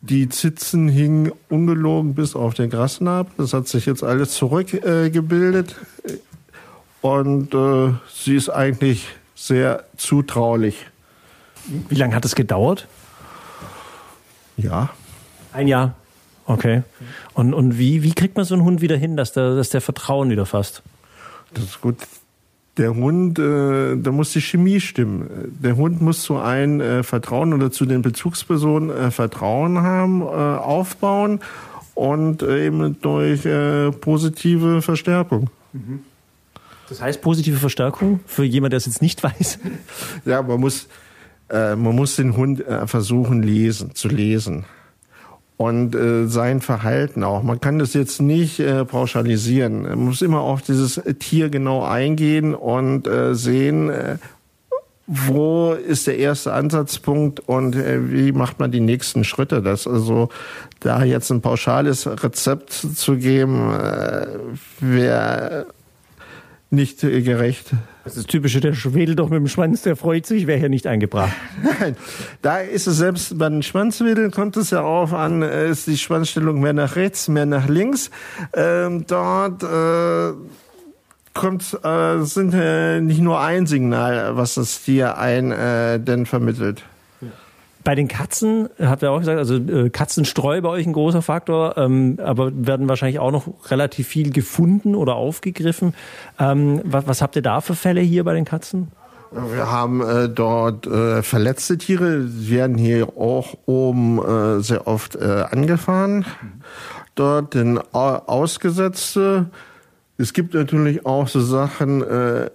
Die 0.00 0.28
Zitzen 0.28 0.88
hingen 0.88 1.32
ungelogen 1.48 2.14
bis 2.14 2.34
auf 2.34 2.54
den 2.54 2.70
Grasnarb. 2.70 3.30
Das 3.36 3.52
hat 3.52 3.68
sich 3.68 3.86
jetzt 3.86 4.02
alles 4.02 4.32
zurückgebildet. 4.32 5.76
Äh, 6.04 6.12
und 7.06 7.54
äh, 7.54 7.92
sie 8.12 8.36
ist 8.36 8.48
eigentlich 8.48 9.08
sehr 9.34 9.84
zutraulich. 9.96 10.86
Wie 11.88 11.94
lange 11.94 12.14
hat 12.14 12.24
es 12.24 12.34
gedauert? 12.34 12.88
Ja. 14.56 14.90
Ein 15.52 15.68
Jahr. 15.68 15.94
Okay. 16.46 16.82
Und, 17.34 17.54
und 17.54 17.78
wie, 17.78 18.02
wie 18.02 18.14
kriegt 18.14 18.36
man 18.36 18.44
so 18.44 18.54
einen 18.54 18.64
Hund 18.64 18.80
wieder 18.80 18.96
hin, 18.96 19.16
dass 19.16 19.32
der, 19.32 19.54
dass 19.54 19.70
der 19.70 19.80
Vertrauen 19.80 20.30
wieder 20.30 20.46
fasst? 20.46 20.82
Das 21.54 21.64
ist 21.64 21.80
gut 21.80 21.96
der 22.78 22.94
Hund, 22.94 23.38
äh, 23.38 23.96
da 23.96 24.12
muss 24.12 24.32
die 24.32 24.40
Chemie 24.40 24.80
stimmen. 24.80 25.28
Der 25.62 25.76
Hund 25.76 26.00
muss 26.00 26.22
zu 26.22 26.38
einem 26.38 26.80
äh, 26.80 27.02
Vertrauen 27.02 27.52
oder 27.52 27.70
zu 27.70 27.84
den 27.84 28.02
Bezugspersonen 28.02 28.90
äh, 28.90 29.10
Vertrauen 29.10 29.82
haben, 29.82 30.22
äh, 30.22 30.24
aufbauen 30.24 31.40
und 31.94 32.42
äh, 32.42 32.66
eben 32.66 33.00
durch 33.02 33.44
äh, 33.44 33.90
positive 33.90 34.80
Verstärkung. 34.80 35.50
Mhm. 35.72 36.00
Das 36.88 37.02
heißt 37.02 37.20
positive 37.20 37.58
Verstärkung 37.58 38.20
für 38.26 38.44
jemand, 38.44 38.72
der 38.72 38.78
es 38.78 38.86
jetzt 38.86 39.02
nicht 39.02 39.22
weiß? 39.22 39.58
Ja, 40.24 40.42
man 40.42 40.60
muss, 40.60 40.88
äh, 41.50 41.76
man 41.76 41.94
muss 41.94 42.16
den 42.16 42.36
Hund 42.36 42.66
äh, 42.66 42.86
versuchen 42.86 43.42
lesen, 43.42 43.94
zu 43.94 44.08
lesen 44.08 44.64
und 45.56 45.94
äh, 45.94 46.26
sein 46.26 46.60
Verhalten 46.60 47.24
auch. 47.24 47.42
Man 47.42 47.60
kann 47.60 47.78
das 47.78 47.94
jetzt 47.94 48.20
nicht 48.20 48.58
äh, 48.60 48.84
pauschalisieren. 48.84 49.82
Man 49.82 50.04
muss 50.06 50.22
immer 50.22 50.40
auf 50.40 50.62
dieses 50.62 51.00
Tier 51.18 51.50
genau 51.50 51.84
eingehen 51.84 52.54
und 52.54 53.06
äh, 53.06 53.34
sehen, 53.34 53.90
äh, 53.90 54.16
wo 55.06 55.72
ist 55.72 56.06
der 56.06 56.18
erste 56.18 56.52
Ansatzpunkt 56.52 57.40
und 57.40 57.76
äh, 57.76 58.10
wie 58.10 58.32
macht 58.32 58.60
man 58.60 58.70
die 58.70 58.80
nächsten 58.80 59.24
Schritte. 59.24 59.62
Das 59.62 59.86
also 59.86 60.28
da 60.80 61.04
jetzt 61.04 61.30
ein 61.30 61.42
pauschales 61.42 62.06
Rezept 62.06 62.72
zu 62.72 63.16
geben, 63.16 63.72
äh, 63.72 64.26
wäre 64.80 65.66
nicht 66.72 67.00
gerecht. 67.00 67.70
Das 68.04 68.16
ist 68.16 68.28
typische, 68.28 68.60
der 68.60 68.74
wedelt 68.94 69.18
doch 69.18 69.28
mit 69.28 69.38
dem 69.38 69.48
Schwanz, 69.48 69.82
der 69.82 69.94
freut 69.94 70.26
sich, 70.26 70.46
wäre 70.46 70.58
hier 70.58 70.68
nicht 70.68 70.86
eingebracht. 70.86 71.32
Nein, 71.80 71.96
da 72.40 72.58
ist 72.58 72.86
es 72.86 72.96
selbst 72.96 73.38
beim 73.38 73.62
Schwanzwedeln 73.62 74.30
kommt 74.30 74.56
es 74.56 74.70
ja 74.70 74.82
auf 74.82 75.12
an, 75.12 75.42
äh, 75.42 75.70
ist 75.70 75.86
die 75.86 75.98
Schwanzstellung 75.98 76.60
mehr 76.60 76.72
nach 76.72 76.96
rechts, 76.96 77.28
mehr 77.28 77.46
nach 77.46 77.68
links. 77.68 78.10
Ähm, 78.54 79.04
dort 79.06 79.62
äh, 79.62 80.32
kommt, 81.34 81.78
äh, 81.84 82.22
sind 82.22 82.54
äh, 82.54 83.00
nicht 83.00 83.20
nur 83.20 83.40
ein 83.40 83.66
Signal, 83.66 84.36
was 84.36 84.54
das 84.54 84.82
Tier 84.82 85.18
ein 85.18 85.52
äh, 85.52 86.00
denn 86.00 86.26
vermittelt. 86.26 86.82
Bei 87.84 87.94
den 87.94 88.08
Katzen, 88.08 88.68
habt 88.80 89.02
ihr 89.02 89.10
auch 89.10 89.18
gesagt, 89.20 89.38
also 89.38 89.56
äh, 89.56 89.90
Katzenstreu 89.90 90.60
bei 90.60 90.68
euch 90.68 90.86
ein 90.86 90.92
großer 90.92 91.22
Faktor, 91.22 91.76
ähm, 91.76 92.18
aber 92.22 92.52
werden 92.54 92.88
wahrscheinlich 92.88 93.18
auch 93.18 93.30
noch 93.32 93.48
relativ 93.70 94.08
viel 94.08 94.30
gefunden 94.30 94.94
oder 94.94 95.14
aufgegriffen. 95.14 95.94
Ähm, 96.38 96.80
was, 96.84 97.06
was 97.06 97.22
habt 97.22 97.36
ihr 97.36 97.42
da 97.42 97.60
für 97.60 97.74
Fälle 97.74 98.00
hier 98.00 98.24
bei 98.24 98.34
den 98.34 98.44
Katzen? 98.44 98.88
Wir 99.32 99.70
haben 99.70 100.02
äh, 100.02 100.28
dort 100.28 100.86
äh, 100.86 101.22
verletzte 101.22 101.78
Tiere, 101.78 102.26
werden 102.26 102.76
hier 102.76 103.08
auch 103.16 103.56
oben 103.64 104.18
äh, 104.18 104.60
sehr 104.60 104.86
oft 104.86 105.16
äh, 105.16 105.44
angefahren. 105.50 106.26
Dort 107.14 107.54
den 107.54 107.78
Ausgesetzte. 107.92 109.46
Es 110.18 110.34
gibt 110.34 110.54
natürlich 110.54 111.06
auch 111.06 111.28
so 111.28 111.40
Sachen, 111.40 112.02
äh, 112.02 112.50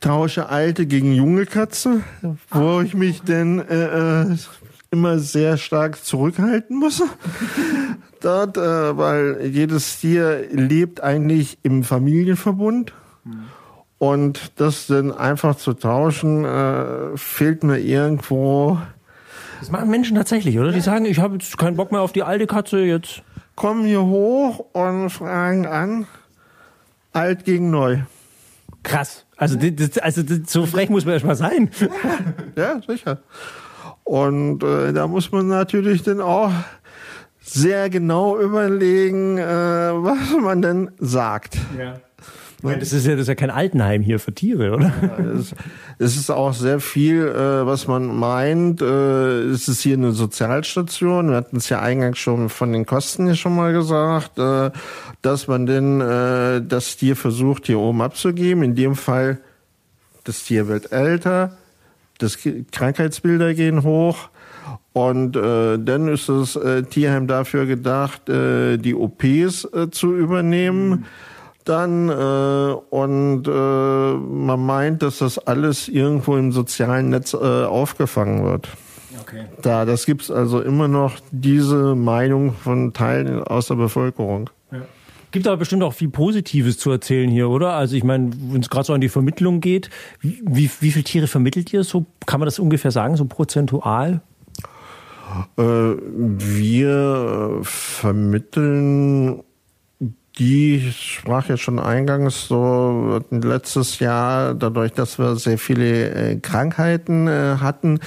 tausche 0.00 0.48
alte 0.48 0.86
gegen 0.86 1.12
junge 1.12 1.46
Katze, 1.46 2.02
wo 2.50 2.80
ich 2.80 2.94
mich 2.94 3.22
denn 3.22 3.60
äh, 3.60 4.22
äh, 4.22 4.36
immer 4.90 5.18
sehr 5.18 5.56
stark 5.56 6.02
zurückhalten 6.04 6.78
muss. 6.78 7.02
Dort, 8.20 8.56
äh, 8.56 8.96
weil 8.96 9.46
jedes 9.46 10.00
Tier 10.00 10.46
lebt 10.50 11.02
eigentlich 11.02 11.58
im 11.62 11.84
Familienverbund. 11.84 12.92
Und 13.98 14.52
das 14.58 14.86
dann 14.86 15.12
einfach 15.12 15.56
zu 15.56 15.74
tauschen, 15.74 16.46
äh, 16.46 17.16
fehlt 17.16 17.62
mir 17.62 17.78
irgendwo. 17.78 18.78
Das 19.60 19.70
machen 19.70 19.90
Menschen 19.90 20.16
tatsächlich, 20.16 20.58
oder? 20.58 20.72
Die 20.72 20.80
sagen, 20.80 21.04
ich 21.04 21.18
habe 21.18 21.34
jetzt 21.34 21.58
keinen 21.58 21.76
Bock 21.76 21.92
mehr 21.92 22.00
auf 22.00 22.12
die 22.12 22.22
alte 22.22 22.46
Katze, 22.46 22.80
jetzt. 22.80 23.22
Kommen 23.56 23.84
hier 23.84 24.02
hoch 24.02 24.64
und 24.72 25.10
fragen 25.10 25.66
an, 25.66 26.06
alt 27.12 27.44
gegen 27.44 27.70
neu. 27.70 27.98
Krass. 28.82 29.26
Also, 29.40 29.56
das, 29.56 29.96
also 29.96 30.22
das, 30.22 30.52
so 30.52 30.66
frech 30.66 30.90
muss 30.90 31.06
man 31.06 31.14
erstmal 31.14 31.34
sein. 31.34 31.70
Ja, 32.56 32.78
sicher. 32.86 33.20
Und 34.04 34.62
äh, 34.62 34.92
da 34.92 35.06
muss 35.06 35.32
man 35.32 35.48
natürlich 35.48 36.02
dann 36.02 36.20
auch 36.20 36.52
sehr 37.40 37.88
genau 37.88 38.38
überlegen, 38.38 39.38
äh, 39.38 39.42
was 39.42 40.36
man 40.38 40.60
denn 40.60 40.90
sagt. 40.98 41.56
Ja. 41.78 41.94
Das 42.62 42.92
ist 42.92 43.06
ja, 43.06 43.12
das 43.12 43.22
ist 43.22 43.28
ja 43.28 43.34
kein 43.34 43.50
Altenheim 43.50 44.02
hier 44.02 44.18
für 44.18 44.34
Tiere, 44.34 44.72
oder? 44.72 44.92
Es, 45.34 45.54
es 45.98 46.16
ist 46.16 46.30
auch 46.30 46.52
sehr 46.52 46.80
viel, 46.80 47.26
äh, 47.26 47.66
was 47.66 47.86
man 47.86 48.14
meint. 48.18 48.82
Äh, 48.82 49.42
es 49.44 49.68
ist 49.68 49.80
hier 49.80 49.96
eine 49.96 50.12
Sozialstation. 50.12 51.30
Wir 51.30 51.36
hatten 51.36 51.56
es 51.56 51.68
ja 51.68 51.80
eingangs 51.80 52.18
schon 52.18 52.48
von 52.48 52.72
den 52.72 52.86
Kosten 52.86 53.26
hier 53.26 53.36
schon 53.36 53.56
mal 53.56 53.72
gesagt, 53.72 54.38
äh, 54.38 54.70
dass 55.22 55.46
man 55.46 55.66
denn 55.66 56.00
äh, 56.00 56.62
das 56.66 56.96
Tier 56.96 57.16
versucht, 57.16 57.66
hier 57.66 57.78
oben 57.78 58.02
abzugeben. 58.02 58.62
In 58.62 58.74
dem 58.74 58.94
Fall, 58.94 59.38
das 60.24 60.44
Tier 60.44 60.68
wird 60.68 60.92
älter, 60.92 61.56
das 62.18 62.38
Krankheitsbilder 62.72 63.54
gehen 63.54 63.82
hoch. 63.82 64.28
Und 64.92 65.36
äh, 65.36 65.78
dann 65.78 66.08
ist 66.08 66.28
das 66.28 66.56
äh, 66.56 66.82
Tierheim 66.82 67.26
dafür 67.26 67.66
gedacht, 67.66 68.28
äh, 68.28 68.76
die 68.76 68.94
OPs 68.94 69.64
äh, 69.72 69.90
zu 69.90 70.14
übernehmen. 70.14 70.88
Mhm 70.88 71.04
dann 71.64 72.08
äh, 72.08 72.74
und 72.90 73.46
äh, 73.46 73.50
man 73.50 74.64
meint, 74.64 75.02
dass 75.02 75.18
das 75.18 75.38
alles 75.38 75.88
irgendwo 75.88 76.36
im 76.36 76.52
sozialen 76.52 77.10
Netz 77.10 77.34
äh, 77.34 77.36
aufgefangen 77.36 78.44
wird. 78.44 78.68
Okay. 79.20 79.44
Da, 79.62 79.84
das 79.84 80.06
gibt's 80.06 80.30
also 80.30 80.60
immer 80.60 80.88
noch 80.88 81.16
diese 81.30 81.94
Meinung 81.94 82.54
von 82.54 82.92
Teilen 82.92 83.42
aus 83.42 83.68
der 83.68 83.74
Bevölkerung. 83.76 84.50
Ja. 84.72 84.78
Gibt 85.32 85.46
aber 85.46 85.58
bestimmt 85.58 85.84
auch 85.84 85.92
viel 85.94 86.08
Positives 86.08 86.78
zu 86.78 86.90
erzählen 86.90 87.30
hier, 87.30 87.48
oder? 87.48 87.74
Also 87.74 87.94
ich 87.94 88.02
meine, 88.02 88.30
wenn 88.50 88.60
es 88.60 88.70
gerade 88.70 88.86
so 88.86 88.92
an 88.92 89.00
die 89.00 89.08
Vermittlung 89.08 89.60
geht, 89.60 89.88
wie, 90.20 90.42
wie, 90.44 90.68
wie 90.80 90.90
viele 90.90 91.04
Tiere 91.04 91.26
vermittelt 91.28 91.72
ihr 91.72 91.84
so? 91.84 92.06
Kann 92.26 92.40
man 92.40 92.46
das 92.46 92.58
ungefähr 92.58 92.90
sagen, 92.90 93.16
so 93.16 93.24
prozentual? 93.26 94.22
Äh, 95.56 95.62
wir 95.62 97.60
vermitteln 97.62 99.42
die 100.40 100.76
ich 100.76 101.16
sprach 101.18 101.48
ja 101.50 101.58
schon 101.58 101.78
eingangs 101.78 102.48
so 102.48 103.20
letztes 103.30 103.98
Jahr, 103.98 104.54
dadurch, 104.54 104.92
dass 104.92 105.18
wir 105.18 105.36
sehr 105.36 105.58
viele 105.58 106.10
äh, 106.10 106.36
Krankheiten 106.36 107.28
äh, 107.28 107.56
hatten, 107.60 108.00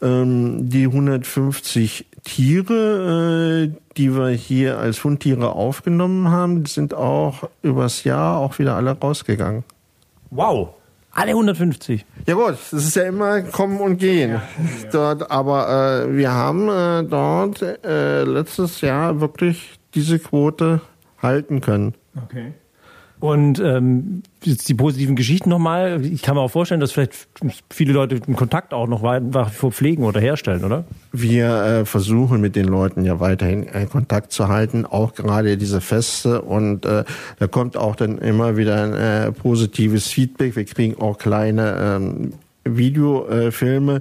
ähm, 0.00 0.70
die 0.70 0.84
150 0.84 2.06
Tiere, 2.22 3.72
äh, 3.72 3.80
die 3.96 4.16
wir 4.16 4.28
hier 4.28 4.78
als 4.78 5.02
Hundtiere 5.02 5.56
aufgenommen 5.56 6.30
haben, 6.30 6.66
sind 6.66 6.94
auch 6.94 7.50
übers 7.62 8.04
Jahr 8.04 8.38
auch 8.38 8.60
wieder 8.60 8.76
alle 8.76 8.92
rausgegangen. 8.92 9.64
Wow. 10.30 10.74
Alle 11.10 11.32
150. 11.32 12.06
Ja 12.28 12.34
gut, 12.34 12.56
das 12.70 12.84
ist 12.84 12.94
ja 12.94 13.02
immer 13.02 13.42
kommen 13.42 13.80
und 13.80 13.98
gehen 13.98 14.30
ja, 14.30 14.36
ja. 14.36 14.90
dort, 14.92 15.30
aber 15.32 16.04
äh, 16.06 16.16
wir 16.16 16.30
haben 16.30 16.68
äh, 16.68 17.02
dort 17.02 17.60
äh, 17.60 18.22
letztes 18.22 18.80
Jahr 18.82 19.20
wirklich 19.20 19.80
diese 19.94 20.20
Quote 20.20 20.80
halten 21.22 21.60
können. 21.60 21.94
Okay. 22.24 22.52
Und 23.22 23.60
ähm, 23.60 24.24
jetzt 24.42 24.68
die 24.68 24.74
positiven 24.74 25.14
Geschichten 25.14 25.48
nochmal. 25.48 26.04
Ich 26.04 26.22
kann 26.22 26.34
mir 26.34 26.40
auch 26.40 26.50
vorstellen, 26.50 26.80
dass 26.80 26.90
vielleicht 26.90 27.28
viele 27.70 27.92
Leute 27.92 28.18
den 28.18 28.34
Kontakt 28.34 28.74
auch 28.74 28.88
noch 28.88 29.04
weiter 29.04 29.46
pflegen 29.46 30.02
oder 30.02 30.20
herstellen, 30.20 30.64
oder? 30.64 30.84
Wir 31.12 31.62
äh, 31.62 31.84
versuchen 31.84 32.40
mit 32.40 32.56
den 32.56 32.66
Leuten 32.66 33.04
ja 33.04 33.20
weiterhin 33.20 33.68
äh, 33.68 33.86
Kontakt 33.86 34.32
zu 34.32 34.48
halten, 34.48 34.86
auch 34.86 35.14
gerade 35.14 35.56
diese 35.56 35.80
Feste. 35.80 36.42
Und 36.42 36.84
äh, 36.84 37.04
da 37.38 37.46
kommt 37.46 37.76
auch 37.76 37.94
dann 37.94 38.18
immer 38.18 38.56
wieder 38.56 38.82
ein 38.82 38.94
äh, 38.94 39.30
positives 39.30 40.08
Feedback. 40.08 40.56
Wir 40.56 40.64
kriegen 40.64 41.00
auch 41.00 41.16
kleine 41.16 41.76
ähm, 41.78 42.32
Videofilme, 42.64 44.00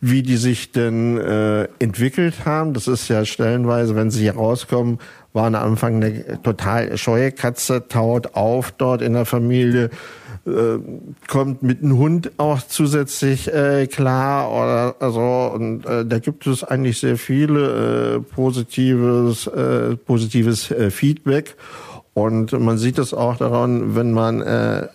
wie 0.00 0.22
die 0.22 0.36
sich 0.36 0.72
denn 0.72 1.18
äh, 1.18 1.68
entwickelt 1.78 2.44
haben. 2.44 2.74
Das 2.74 2.88
ist 2.88 3.08
ja 3.08 3.24
stellenweise, 3.24 3.94
wenn 3.94 4.10
sie 4.10 4.22
hier 4.22 4.34
rauskommen, 4.34 4.98
war 5.36 5.46
am 5.46 5.54
Anfang 5.54 5.96
eine 5.96 6.42
total 6.42 6.96
scheue 6.96 7.30
Katze, 7.30 7.86
taut 7.86 8.34
auf 8.34 8.72
dort 8.72 9.02
in 9.02 9.12
der 9.12 9.26
Familie, 9.26 9.90
äh, 10.46 10.78
kommt 11.28 11.62
mit 11.62 11.82
einem 11.82 11.98
Hund 11.98 12.32
auch 12.38 12.62
zusätzlich 12.66 13.52
äh, 13.52 13.86
klar 13.86 14.50
oder 14.50 14.96
also 14.98 15.52
und 15.54 15.84
äh, 15.84 16.06
da 16.06 16.18
gibt 16.18 16.46
es 16.46 16.64
eigentlich 16.64 16.98
sehr 16.98 17.18
viele 17.18 18.16
äh, 18.16 18.20
positives 18.20 19.46
äh, 19.46 19.96
positives 19.96 20.70
äh, 20.70 20.90
Feedback. 20.90 21.54
Und 22.14 22.52
man 22.52 22.78
sieht 22.78 22.98
es 22.98 23.12
auch 23.12 23.36
daran, 23.36 23.94
wenn 23.94 24.12
man 24.12 24.40
äh, 24.40 24.88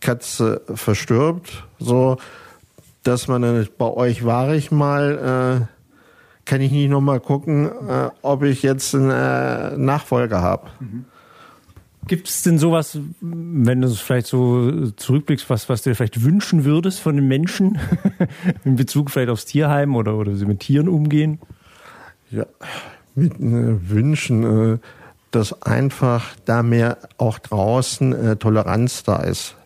Katze 0.00 0.62
verstirbt, 0.74 1.64
so 1.78 2.16
dass 3.04 3.28
man 3.28 3.42
dann 3.42 3.68
bei 3.78 3.86
euch 3.86 4.24
war 4.24 4.52
ich 4.52 4.72
mal 4.72 5.68
äh, 5.70 5.79
kann 6.44 6.60
ich 6.60 6.72
nicht 6.72 6.90
noch 6.90 7.00
mal 7.00 7.20
gucken, 7.20 7.66
äh, 7.88 8.10
ob 8.22 8.42
ich 8.42 8.62
jetzt 8.62 8.94
einen 8.94 9.10
äh, 9.10 9.76
Nachfolger 9.76 10.42
habe. 10.42 10.68
Mhm. 10.80 11.04
Gibt 12.06 12.28
es 12.28 12.42
denn 12.42 12.58
sowas, 12.58 12.98
wenn 13.20 13.82
du 13.82 13.88
vielleicht 13.90 14.26
so 14.26 14.90
zurückblickst, 14.92 15.48
was, 15.50 15.68
was 15.68 15.82
du 15.82 15.90
dir 15.90 15.94
vielleicht 15.94 16.24
wünschen 16.24 16.64
würdest 16.64 17.00
von 17.00 17.14
den 17.14 17.28
Menschen 17.28 17.78
in 18.64 18.76
Bezug 18.76 19.10
vielleicht 19.10 19.28
aufs 19.28 19.44
Tierheim 19.44 19.94
oder, 19.94 20.16
oder 20.16 20.34
sie 20.34 20.46
mit 20.46 20.60
Tieren 20.60 20.88
umgehen? 20.88 21.38
Ja, 22.30 22.46
mit 23.14 23.34
äh, 23.34 23.90
Wünschen, 23.90 24.72
äh, 24.74 24.78
dass 25.30 25.62
einfach 25.62 26.34
da 26.46 26.62
mehr 26.62 26.98
auch 27.18 27.38
draußen 27.38 28.12
äh, 28.12 28.36
Toleranz 28.36 29.04
da 29.04 29.18
ist 29.22 29.56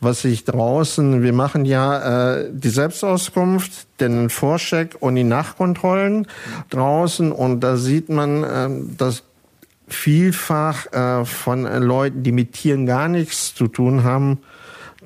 was 0.00 0.24
ich 0.24 0.44
draußen, 0.44 1.22
wir 1.22 1.32
machen 1.32 1.64
ja 1.64 2.36
äh, 2.36 2.50
die 2.52 2.68
Selbstauskunft, 2.68 3.86
den 4.00 4.30
Vorcheck 4.30 4.96
und 5.00 5.14
die 5.14 5.24
Nachkontrollen 5.24 6.26
draußen 6.70 7.32
und 7.32 7.60
da 7.60 7.76
sieht 7.76 8.08
man, 8.08 8.44
äh, 8.44 8.68
dass 8.96 9.22
vielfach 9.88 10.92
äh, 10.92 11.24
von 11.24 11.66
äh, 11.66 11.78
Leuten, 11.78 12.22
die 12.22 12.32
mit 12.32 12.52
Tieren 12.52 12.86
gar 12.86 13.08
nichts 13.08 13.54
zu 13.54 13.68
tun 13.68 14.04
haben, 14.04 14.40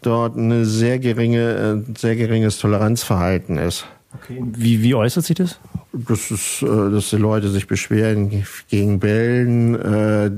dort 0.03 0.37
eine 0.37 0.65
sehr 0.65 0.99
geringe, 0.99 1.85
äh, 1.89 1.99
sehr 1.99 2.17
geringes 2.17 2.59
Toleranzverhalten 2.59 3.59
ist. 3.59 3.87
Okay. 4.15 4.43
Wie, 4.43 4.83
wie 4.83 4.95
äußert 4.95 5.25
sich 5.25 5.37
das? 5.37 5.59
Das 5.93 6.31
ist, 6.31 6.63
äh, 6.63 6.91
dass 6.91 7.11
die 7.11 7.17
Leute 7.17 7.49
sich 7.51 7.67
beschweren 7.67 8.45
gegen 8.69 9.01
Bellen, 9.01 9.75
äh, 9.75 10.31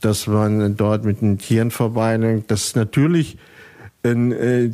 dass 0.00 0.26
man 0.26 0.76
dort 0.76 1.04
mit 1.04 1.20
den 1.20 1.38
Tieren 1.38 1.70
vorbeilenkt, 1.70 2.50
dass 2.50 2.74
natürlich 2.74 3.38
ein 4.02 4.32
äh, 4.32 4.70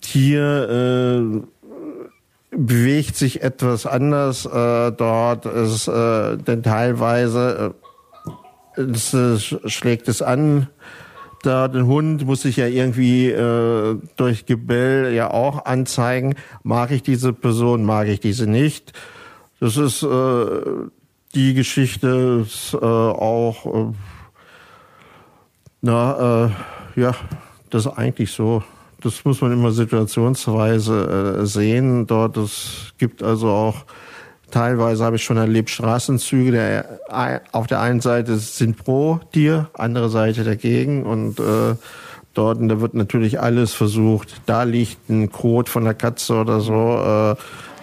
Tier 0.00 1.42
äh, 1.42 2.56
bewegt 2.56 3.16
sich 3.16 3.42
etwas 3.42 3.86
anders 3.86 4.44
äh, 4.46 4.92
dort, 4.92 5.46
ist 5.46 5.88
äh, 5.88 6.36
denn 6.36 6.62
teilweise 6.62 7.74
äh, 8.76 8.80
es, 8.80 9.14
äh, 9.14 9.38
schlägt 9.38 10.08
es 10.08 10.22
an, 10.22 10.68
da 11.42 11.66
den 11.68 11.86
Hund 11.86 12.24
muss 12.24 12.44
ich 12.44 12.56
ja 12.56 12.66
irgendwie 12.66 13.28
äh, 13.28 13.98
durch 14.16 14.46
Gebell 14.46 15.12
ja 15.12 15.30
auch 15.30 15.64
anzeigen, 15.64 16.34
mag 16.62 16.90
ich 16.90 17.02
diese 17.02 17.32
Person, 17.32 17.84
mag 17.84 18.08
ich 18.08 18.20
diese 18.20 18.46
nicht. 18.46 18.92
Das 19.58 19.76
ist 19.76 20.02
äh, 20.02 20.60
die 21.34 21.54
Geschichte 21.54 22.44
ist, 22.44 22.74
äh, 22.74 22.84
auch 22.84 23.66
äh, 23.66 23.92
na, 25.82 26.46
äh, 26.46 27.00
ja, 27.00 27.14
das 27.70 27.86
ist 27.86 27.92
eigentlich 27.92 28.32
so. 28.32 28.62
Das 29.02 29.24
muss 29.24 29.40
man 29.40 29.52
immer 29.52 29.72
situationsweise 29.72 31.40
äh, 31.40 31.46
sehen. 31.46 32.06
Dort 32.06 32.36
es 32.36 32.94
gibt 32.98 33.22
also 33.22 33.48
auch 33.48 33.84
teilweise 34.52 35.04
habe 35.04 35.16
ich 35.16 35.24
schon 35.24 35.38
erlebt 35.38 35.70
Straßenzüge, 35.70 36.52
der 36.52 37.00
äh, 37.08 37.40
auf 37.50 37.66
der 37.66 37.80
einen 37.80 38.00
Seite 38.00 38.36
sind 38.36 38.76
pro 38.76 39.18
Tier, 39.32 39.68
andere 39.74 40.08
Seite 40.08 40.44
dagegen 40.44 41.04
und 41.04 41.40
äh, 41.40 41.74
dort 42.34 42.58
und 42.58 42.68
da 42.68 42.80
wird 42.80 42.94
natürlich 42.94 43.40
alles 43.40 43.74
versucht. 43.74 44.40
Da 44.46 44.62
liegt 44.62 45.10
ein 45.10 45.32
Kot 45.32 45.68
von 45.68 45.84
der 45.84 45.94
Katze 45.94 46.34
oder 46.34 46.60
so. 46.60 47.34
Äh, 47.34 47.36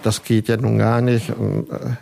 das 0.03 0.23
geht 0.23 0.47
ja 0.47 0.55
nun 0.55 0.77
gar 0.77 1.01
nicht. 1.01 1.31
Und, 1.31 1.69
äh, 1.69 1.95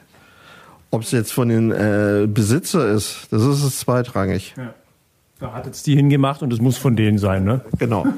ob 0.92 1.02
es 1.02 1.12
jetzt 1.12 1.34
von 1.34 1.50
den 1.50 1.72
äh, 1.72 2.28
Besitzer 2.28 2.90
ist, 2.90 3.28
das 3.32 3.42
ist 3.42 3.64
es 3.64 3.80
zweitrangig. 3.80 4.54
Ja. 4.56 4.74
Da 5.40 5.54
hat 5.54 5.66
jetzt 5.66 5.86
die 5.86 5.96
hingemacht 5.96 6.42
und 6.42 6.52
es 6.52 6.60
muss 6.60 6.78
von 6.78 6.96
denen 6.96 7.18
sein, 7.18 7.44
ne? 7.44 7.62
Genau. 7.78 8.06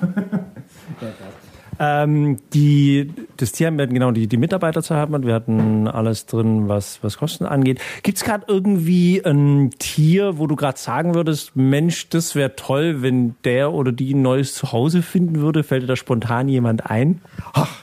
Ähm, 1.81 2.39
die, 2.53 3.09
das 3.37 3.53
Tier 3.53 3.71
genau 3.71 4.11
die, 4.11 4.27
die 4.27 4.35
Mitarbeiterzahl 4.35 4.99
hat 4.99 5.09
man. 5.09 5.25
Wir 5.25 5.33
hatten 5.33 5.87
alles 5.87 6.25
drin, 6.25 6.67
was, 6.67 6.99
was 7.01 7.17
Kosten 7.17 7.45
angeht. 7.45 7.79
Gibt 8.03 8.17
es 8.17 8.25
gerade 8.25 8.43
irgendwie 8.49 9.23
ein 9.23 9.71
Tier, 9.79 10.37
wo 10.37 10.45
du 10.45 10.57
gerade 10.57 10.77
sagen 10.77 11.15
würdest, 11.15 11.55
Mensch, 11.55 12.09
das 12.09 12.35
wäre 12.35 12.57
toll, 12.57 13.01
wenn 13.01 13.35
der 13.45 13.71
oder 13.71 13.93
die 13.93 14.13
ein 14.13 14.21
neues 14.21 14.55
Zuhause 14.55 15.01
finden 15.01 15.39
würde? 15.39 15.63
Fällt 15.63 15.83
dir 15.83 15.87
da 15.87 15.95
spontan 15.95 16.49
jemand 16.49 16.89
ein? 16.91 17.21
Ach, 17.53 17.73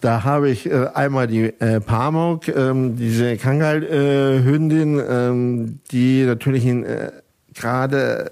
da 0.00 0.22
habe 0.22 0.48
ich 0.48 0.70
äh, 0.70 0.86
einmal 0.94 1.26
die 1.26 1.46
äh, 1.58 1.80
Pamuk, 1.80 2.46
ähm, 2.46 2.96
diese 2.96 3.36
Kangal-Hündin, 3.36 4.98
äh, 5.00 5.28
ähm, 5.28 5.80
die 5.90 6.22
natürlich 6.22 6.64
in 6.66 6.84
äh, 6.84 7.10
gerade 7.52 8.30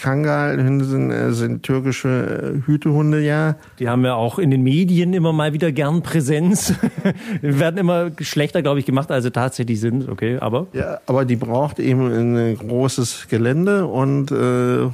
Kangal-Hunde 0.00 0.84
sind, 0.84 1.34
sind 1.34 1.62
türkische 1.62 2.54
äh, 2.54 2.66
Hütehunde, 2.66 3.20
ja. 3.20 3.56
Die 3.78 3.88
haben 3.88 4.04
ja 4.04 4.14
auch 4.14 4.38
in 4.38 4.50
den 4.50 4.62
Medien 4.62 5.12
immer 5.12 5.32
mal 5.32 5.52
wieder 5.52 5.72
gern 5.72 6.02
Präsenz. 6.02 6.74
werden 7.42 7.76
immer 7.78 8.10
schlechter, 8.20 8.62
glaube 8.62 8.80
ich, 8.80 8.86
gemacht, 8.86 9.10
als 9.10 9.24
sie 9.24 9.30
tatsächlich 9.30 9.80
sind. 9.80 10.08
Okay, 10.08 10.38
aber? 10.38 10.66
Ja, 10.72 11.00
aber 11.06 11.24
die 11.24 11.36
braucht 11.36 11.78
eben 11.78 12.10
ein 12.10 12.56
großes 12.56 13.28
Gelände 13.28 13.86
und 13.86 14.30
äh, 14.30 14.88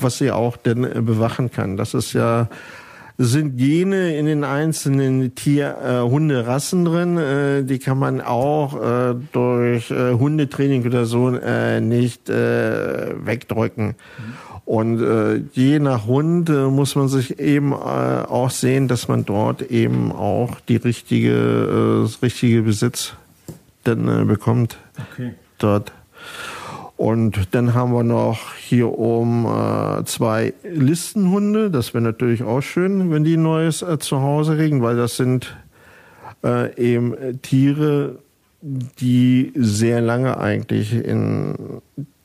was 0.00 0.18
sie 0.18 0.30
auch 0.30 0.56
denn 0.56 0.82
bewachen 1.04 1.50
kann. 1.50 1.76
Das 1.76 1.94
ist 1.94 2.12
ja 2.12 2.48
sind 3.16 3.56
Gene 3.56 4.16
in 4.16 4.26
den 4.26 4.42
einzelnen 4.42 5.34
Tier 5.34 5.76
äh, 5.82 6.00
Hunderassen 6.00 6.84
drin, 6.84 7.16
äh, 7.16 7.62
die 7.62 7.78
kann 7.78 7.98
man 7.98 8.20
auch 8.20 8.74
äh, 8.74 9.14
durch 9.32 9.90
äh, 9.90 10.14
Hundetraining 10.14 10.84
oder 10.84 11.06
so 11.06 11.30
äh, 11.30 11.80
nicht 11.80 12.28
äh, 12.28 13.14
wegdrücken. 13.24 13.94
Und 14.64 15.02
äh, 15.02 15.42
je 15.52 15.78
nach 15.78 16.06
Hund 16.06 16.48
äh, 16.48 16.64
muss 16.68 16.96
man 16.96 17.08
sich 17.08 17.38
eben 17.38 17.72
äh, 17.72 17.74
auch 17.74 18.50
sehen, 18.50 18.88
dass 18.88 19.08
man 19.08 19.24
dort 19.24 19.62
eben 19.62 20.10
auch 20.10 20.58
die 20.60 20.76
richtige, 20.76 21.30
äh, 21.30 22.02
das 22.02 22.22
richtige 22.22 22.62
Besitz 22.62 23.12
dann 23.84 24.08
äh, 24.08 24.24
bekommt. 24.24 24.78
Okay. 25.12 25.34
Dort. 25.58 25.92
Und 26.96 27.54
dann 27.54 27.74
haben 27.74 27.92
wir 27.92 28.04
noch 28.04 28.54
hier 28.54 28.88
oben 28.96 29.46
äh, 29.46 30.04
zwei 30.04 30.54
Listenhunde. 30.62 31.70
Das 31.70 31.92
wäre 31.92 32.04
natürlich 32.04 32.44
auch 32.44 32.60
schön, 32.60 33.10
wenn 33.10 33.24
die 33.24 33.36
neues 33.36 33.82
äh, 33.82 33.98
Zuhause 33.98 34.56
kriegen, 34.56 34.80
weil 34.80 34.96
das 34.96 35.16
sind 35.16 35.56
äh, 36.44 36.74
eben 36.76 37.40
Tiere, 37.42 38.16
die 38.62 39.52
sehr 39.56 40.00
lange 40.00 40.38
eigentlich 40.38 40.94
in 40.94 41.80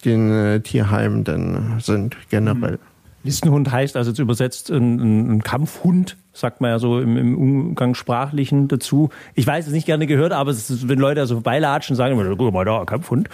den 0.05 0.31
äh, 0.31 0.59
Tierheimen 0.61 1.23
dann 1.23 1.79
sind, 1.79 2.15
generell. 2.29 2.73
Mhm. 2.73 2.88
Listenhund 3.23 3.71
heißt 3.71 3.97
also 3.97 4.11
jetzt 4.11 4.19
übersetzt 4.19 4.69
ein, 4.69 5.35
ein 5.35 5.43
Kampfhund, 5.43 6.17
sagt 6.31 6.61
man 6.61 6.71
ja 6.71 6.79
so 6.79 6.99
im, 6.99 7.17
im 7.17 7.37
Umgangssprachlichen 7.37 8.67
dazu. 8.67 9.09
Ich 9.35 9.45
weiß 9.45 9.67
es 9.67 9.73
nicht 9.73 9.85
gerne 9.85 10.07
gehört, 10.07 10.31
aber 10.31 10.51
ist, 10.51 10.87
wenn 10.87 10.99
Leute 10.99 11.19
also 11.19 11.35
vorbeilatschen, 11.35 11.95
sagen 11.95 12.17
immer, 12.19 12.35
guck 12.35 12.53
mal 12.53 12.65
da, 12.65 12.85
Kampfhund. 12.85 13.29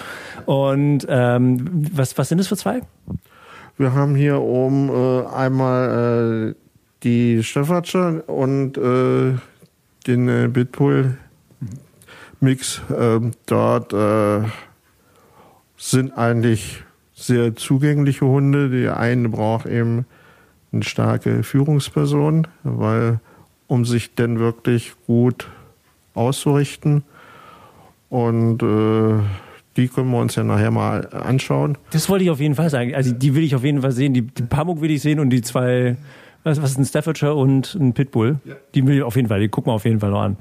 Und 0.45 1.05
ähm, 1.07 1.87
was, 1.93 2.17
was 2.17 2.29
sind 2.29 2.39
das 2.39 2.47
für 2.47 2.57
zwei? 2.57 2.81
Wir 3.77 3.93
haben 3.93 4.15
hier 4.15 4.41
oben 4.41 4.89
äh, 4.89 5.25
einmal 5.27 6.53
äh, 6.55 6.55
die 7.03 7.43
Steffatscher 7.43 8.27
und 8.27 8.77
äh, 8.77 9.33
den 10.07 10.29
äh, 10.29 10.47
Bitbull-Mix. 10.47 11.11
Ähm, 12.97 13.31
dort 13.45 13.91
äh, 13.93 14.41
sind 15.77 16.17
eigentlich 16.17 16.84
sehr 17.15 17.55
zugängliche 17.55 18.25
Hunde. 18.25 18.69
Die 18.69 18.89
eine 18.89 19.29
braucht 19.29 19.65
eben 19.65 20.05
eine 20.71 20.83
starke 20.83 21.41
Führungsperson, 21.43 22.47
weil 22.63 23.19
um 23.67 23.85
sich 23.85 24.13
denn 24.13 24.37
wirklich 24.37 24.93
gut 25.07 25.47
auszurichten. 26.13 27.03
Und 28.09 28.61
äh, 28.61 29.23
die 29.77 29.87
können 29.87 30.11
wir 30.11 30.19
uns 30.19 30.35
ja 30.35 30.43
nachher 30.43 30.71
mal 30.71 31.07
anschauen. 31.11 31.77
Das 31.91 32.07
wollte 32.09 32.23
ich 32.25 32.29
auf 32.29 32.39
jeden 32.39 32.55
Fall 32.55 32.69
sagen. 32.69 32.93
Also 32.93 33.11
die 33.11 33.33
will 33.33 33.43
ich 33.43 33.55
auf 33.55 33.63
jeden 33.63 33.81
Fall 33.81 33.91
sehen. 33.91 34.13
Die, 34.13 34.21
die 34.21 34.43
Pamuk 34.43 34.81
will 34.81 34.91
ich 34.91 35.01
sehen 35.01 35.19
und 35.19 35.29
die 35.31 35.41
zwei, 35.41 35.97
was, 36.43 36.61
was 36.61 36.71
ist 36.71 36.77
ein 36.77 36.85
Staffordshire 36.85 37.35
und 37.35 37.75
ein 37.75 37.93
Pitbull? 37.93 38.39
Ja. 38.45 38.55
Die 38.73 38.85
will 38.85 38.97
ich 38.97 39.03
auf 39.03 39.15
jeden 39.15 39.27
Fall, 39.27 39.39
die 39.39 39.49
gucken 39.49 39.71
wir 39.71 39.75
auf 39.75 39.85
jeden 39.85 39.99
Fall 39.99 40.11
noch 40.11 40.21
an. 40.21 40.37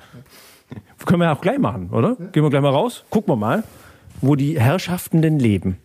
Können 1.05 1.21
wir 1.21 1.27
ja 1.27 1.35
auch 1.35 1.41
gleich 1.41 1.59
machen, 1.59 1.91
oder? 1.91 2.17
Gehen 2.33 2.43
wir 2.43 2.51
gleich 2.51 2.63
mal 2.63 2.71
raus, 2.71 3.05
gucken 3.11 3.33
wir 3.33 3.37
mal, 3.37 3.65
wo 4.21 4.37
die 4.37 4.59
Herrschaften 4.59 5.21
denn 5.21 5.39
leben. 5.39 5.77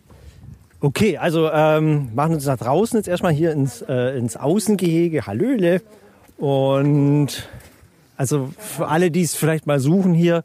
Okay, 0.82 1.18
also 1.18 1.50
ähm, 1.50 2.08
machen 2.14 2.32
uns 2.32 2.46
nach 2.46 2.56
draußen 2.56 2.98
jetzt 2.98 3.06
erstmal 3.06 3.32
hier 3.32 3.52
ins, 3.52 3.82
äh, 3.82 4.16
ins 4.16 4.38
Außengehege. 4.38 5.26
Hallöle. 5.26 5.82
Und 6.38 7.48
also 8.16 8.48
für 8.56 8.88
alle, 8.88 9.10
die 9.10 9.20
es 9.20 9.34
vielleicht 9.34 9.66
mal 9.66 9.78
suchen 9.78 10.14
hier, 10.14 10.38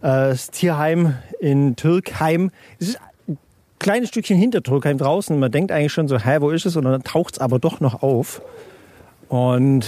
äh, 0.00 0.28
das 0.28 0.50
Tierheim 0.50 1.14
in 1.40 1.74
Türkheim. 1.74 2.50
Es 2.80 2.88
ist 2.90 3.00
ein 3.26 3.38
kleines 3.78 4.10
Stückchen 4.10 4.36
hinter 4.36 4.62
Türkheim 4.62 4.98
draußen. 4.98 5.38
Man 5.38 5.50
denkt 5.50 5.72
eigentlich 5.72 5.92
schon 5.92 6.06
so, 6.06 6.18
hä, 6.18 6.36
wo 6.40 6.50
ist 6.50 6.66
es? 6.66 6.76
Und 6.76 6.84
dann 6.84 7.02
taucht 7.02 7.34
es 7.34 7.40
aber 7.40 7.58
doch 7.58 7.80
noch 7.80 8.02
auf. 8.02 8.42
Und 9.28 9.86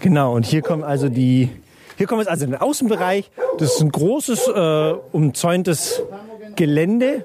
genau, 0.00 0.34
und 0.34 0.44
hier 0.44 0.60
kommen 0.60 0.84
also 0.84 1.08
die, 1.08 1.48
hier 1.96 2.06
kommen 2.06 2.22
wir 2.22 2.30
also 2.30 2.44
in 2.44 2.50
den 2.50 2.60
Außenbereich. 2.60 3.30
Das 3.58 3.76
ist 3.76 3.80
ein 3.80 3.90
großes, 3.90 4.48
äh, 4.48 4.94
umzäuntes 5.12 6.02
Gelände. 6.56 7.24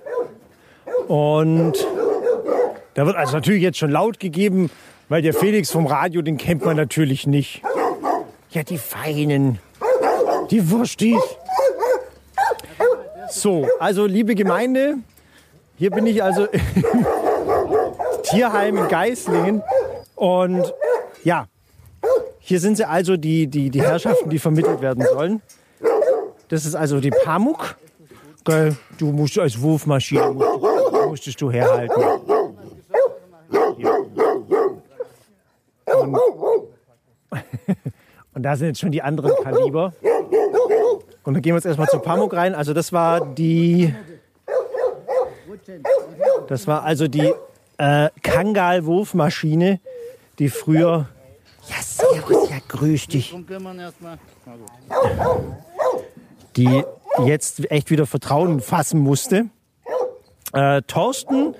Und 1.09 1.73
da 2.93 3.07
wird 3.07 3.15
also 3.15 3.33
natürlich 3.33 3.63
jetzt 3.63 3.79
schon 3.79 3.89
laut 3.89 4.19
gegeben, 4.19 4.69
weil 5.09 5.23
der 5.23 5.33
Felix 5.33 5.71
vom 5.71 5.87
Radio, 5.87 6.21
den 6.21 6.37
kennt 6.37 6.63
man 6.63 6.77
natürlich 6.77 7.25
nicht. 7.25 7.63
Ja, 8.51 8.61
die 8.61 8.77
Feinen, 8.77 9.57
die 10.51 10.69
Wurstis. 10.69 11.19
So, 13.31 13.67
also 13.79 14.05
liebe 14.05 14.35
Gemeinde, 14.35 14.97
hier 15.77 15.89
bin 15.89 16.05
ich 16.05 16.21
also 16.21 16.45
im 16.51 17.05
Tierheim 18.21 18.77
in 18.77 18.87
Geislingen. 18.87 19.63
Und 20.13 20.75
ja, 21.23 21.47
hier 22.37 22.59
sind 22.59 22.77
sie 22.77 22.87
also 22.87 23.17
die, 23.17 23.47
die, 23.47 23.71
die 23.71 23.81
Herrschaften, 23.81 24.29
die 24.29 24.37
vermittelt 24.37 24.81
werden 24.81 25.03
sollen. 25.11 25.41
Das 26.49 26.67
ist 26.67 26.75
also 26.75 26.99
die 26.99 27.09
Pamuk. 27.09 27.77
Geil, 28.45 28.77
du 28.99 29.11
musst 29.11 29.39
als 29.39 29.59
Wurfmaschine 29.59 30.31
musst, 30.31 30.68
musstest 31.09 31.41
du 31.41 31.51
herhalten. 31.51 32.01
Und, 35.85 36.17
und, 38.33 38.43
da 38.43 38.55
sind 38.55 38.67
jetzt 38.67 38.79
schon 38.79 38.91
die 38.91 39.01
anderen 39.01 39.31
Kaliber. 39.43 39.93
Und 41.23 41.33
dann 41.33 41.41
gehen 41.41 41.53
wir 41.53 41.57
jetzt 41.57 41.65
erstmal 41.65 41.87
zu 41.87 41.99
Pamuk 41.99 42.33
rein. 42.33 42.55
Also 42.55 42.73
das 42.73 42.93
war 42.93 43.25
die. 43.25 43.93
Das 46.47 46.67
war 46.67 46.83
also 46.83 47.07
die 47.07 47.33
äh, 47.77 48.09
Kangal-Wurfmaschine, 48.23 49.79
die 50.37 50.49
früher. 50.49 51.07
Ja, 51.67 51.75
servus, 51.81 52.49
ja, 52.49 52.57
grüß 52.67 53.07
dich. 53.07 53.35
Die 56.55 56.83
jetzt 57.25 57.71
echt 57.71 57.91
wieder 57.91 58.05
Vertrauen 58.05 58.59
fassen 58.61 58.99
musste. 58.99 59.45
Äh, 60.53 60.81
Thorsten 60.83 61.53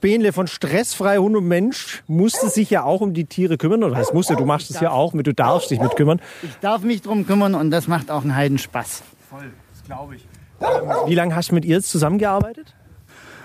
Behnle 0.00 0.32
von 0.32 0.46
Stressfrei 0.46 1.18
Hund 1.18 1.36
und 1.36 1.46
Mensch 1.46 2.02
musste 2.06 2.48
sich 2.48 2.70
ja 2.70 2.84
auch 2.84 3.00
um 3.00 3.12
die 3.14 3.26
Tiere 3.26 3.58
kümmern. 3.58 3.84
Oder 3.84 3.96
heißt 3.96 4.14
musste, 4.14 4.36
du 4.36 4.44
machst 4.44 4.70
es 4.70 4.80
ja 4.80 4.90
auch 4.90 5.12
mit, 5.12 5.26
du 5.26 5.34
darfst 5.34 5.70
dich 5.70 5.80
mit 5.80 5.94
kümmern. 5.96 6.20
Ich 6.42 6.54
darf 6.60 6.82
mich 6.82 7.02
drum 7.02 7.26
kümmern 7.26 7.54
und 7.54 7.70
das 7.70 7.86
macht 7.86 8.10
auch 8.10 8.22
einen 8.22 8.34
Heidenspaß. 8.34 9.02
Voll, 9.28 9.50
das 9.74 9.84
glaube 9.84 10.16
ich. 10.16 10.26
Ähm, 10.60 10.90
wie 11.06 11.14
lange 11.14 11.34
hast 11.34 11.50
du 11.50 11.54
mit 11.54 11.64
ihr 11.64 11.76
jetzt 11.76 11.90
zusammengearbeitet? 11.90 12.74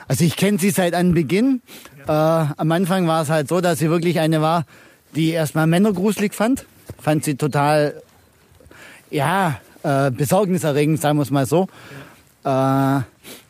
Also 0.08 0.24
ich 0.24 0.36
kenne 0.36 0.60
sie 0.60 0.70
seit 0.70 0.94
Anbeginn. 0.94 1.62
Äh, 2.08 2.12
am 2.12 2.72
Anfang 2.72 3.08
war 3.08 3.24
es 3.24 3.30
halt 3.30 3.48
so, 3.48 3.62
dass 3.62 3.80
sie 3.80 3.90
wirklich 3.90 4.20
eine 4.20 4.42
war, 4.42 4.66
die 5.16 5.32
erstmal 5.32 5.68
Männer 5.68 5.94
gruselig 5.94 6.34
fand. 6.34 6.66
Fand 7.02 7.24
sie 7.24 7.36
total, 7.36 8.02
ja, 9.10 9.60
äh, 9.84 10.12
besorgniserregend, 10.12 11.02
sagen 11.02 11.18
wir 11.18 11.24
es 11.24 11.32
mal 11.32 11.46
so. 11.46 11.68
Äh, 12.44 13.00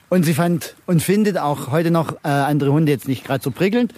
und 0.09 0.23
sie 0.23 0.33
fand 0.33 0.75
und 0.85 1.01
findet 1.01 1.37
auch 1.37 1.71
heute 1.71 1.91
noch 1.91 2.13
äh, 2.23 2.27
andere 2.27 2.71
Hunde 2.71 2.91
jetzt 2.91 3.07
nicht 3.07 3.25
gerade 3.25 3.43
so 3.43 3.51
prickelnd. 3.51 3.93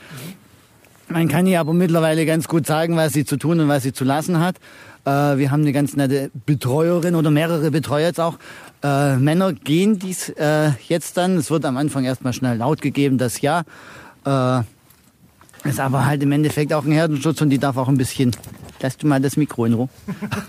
Man 1.09 1.29
kann 1.29 1.47
ihr 1.47 1.59
aber 1.59 1.73
mittlerweile 1.73 2.25
ganz 2.25 2.47
gut 2.47 2.65
sagen, 2.65 2.97
was 2.97 3.13
sie 3.13 3.23
zu 3.23 3.37
tun 3.37 3.59
und 3.59 3.69
was 3.69 3.83
sie 3.83 3.93
zu 3.93 4.03
lassen 4.03 4.39
hat. 4.39 4.57
Äh, 5.05 5.37
wir 5.37 5.51
haben 5.51 5.61
eine 5.61 5.71
ganz 5.71 5.95
nette 5.95 6.31
Betreuerin 6.45 7.15
oder 7.15 7.31
mehrere 7.31 7.71
Betreuer 7.71 8.07
jetzt 8.07 8.19
auch. 8.19 8.37
Äh, 8.83 9.15
Männer 9.15 9.53
gehen 9.53 9.99
dies 9.99 10.29
äh, 10.29 10.71
jetzt 10.87 11.15
dann. 11.15 11.37
Es 11.37 11.49
wird 11.49 11.63
am 11.65 11.77
Anfang 11.77 12.03
erstmal 12.03 12.33
schnell 12.33 12.57
laut 12.57 12.81
gegeben, 12.81 13.17
das 13.17 13.41
ja. 13.41 13.63
Äh, 15.67 15.71
ist 15.71 15.79
aber 15.79 16.05
halt 16.05 16.23
im 16.23 16.31
Endeffekt 16.31 16.73
auch 16.73 16.85
ein 16.85 16.91
Herdenschutz 16.91 17.41
und 17.41 17.49
die 17.49 17.59
darf 17.59 17.77
auch 17.77 17.87
ein 17.87 17.97
bisschen 17.97 18.35
Lass 18.79 18.97
du 18.97 19.07
mal 19.07 19.19
das 19.19 19.37
Mikro 19.37 19.65
in 19.65 19.73
Ruhe. 19.73 19.89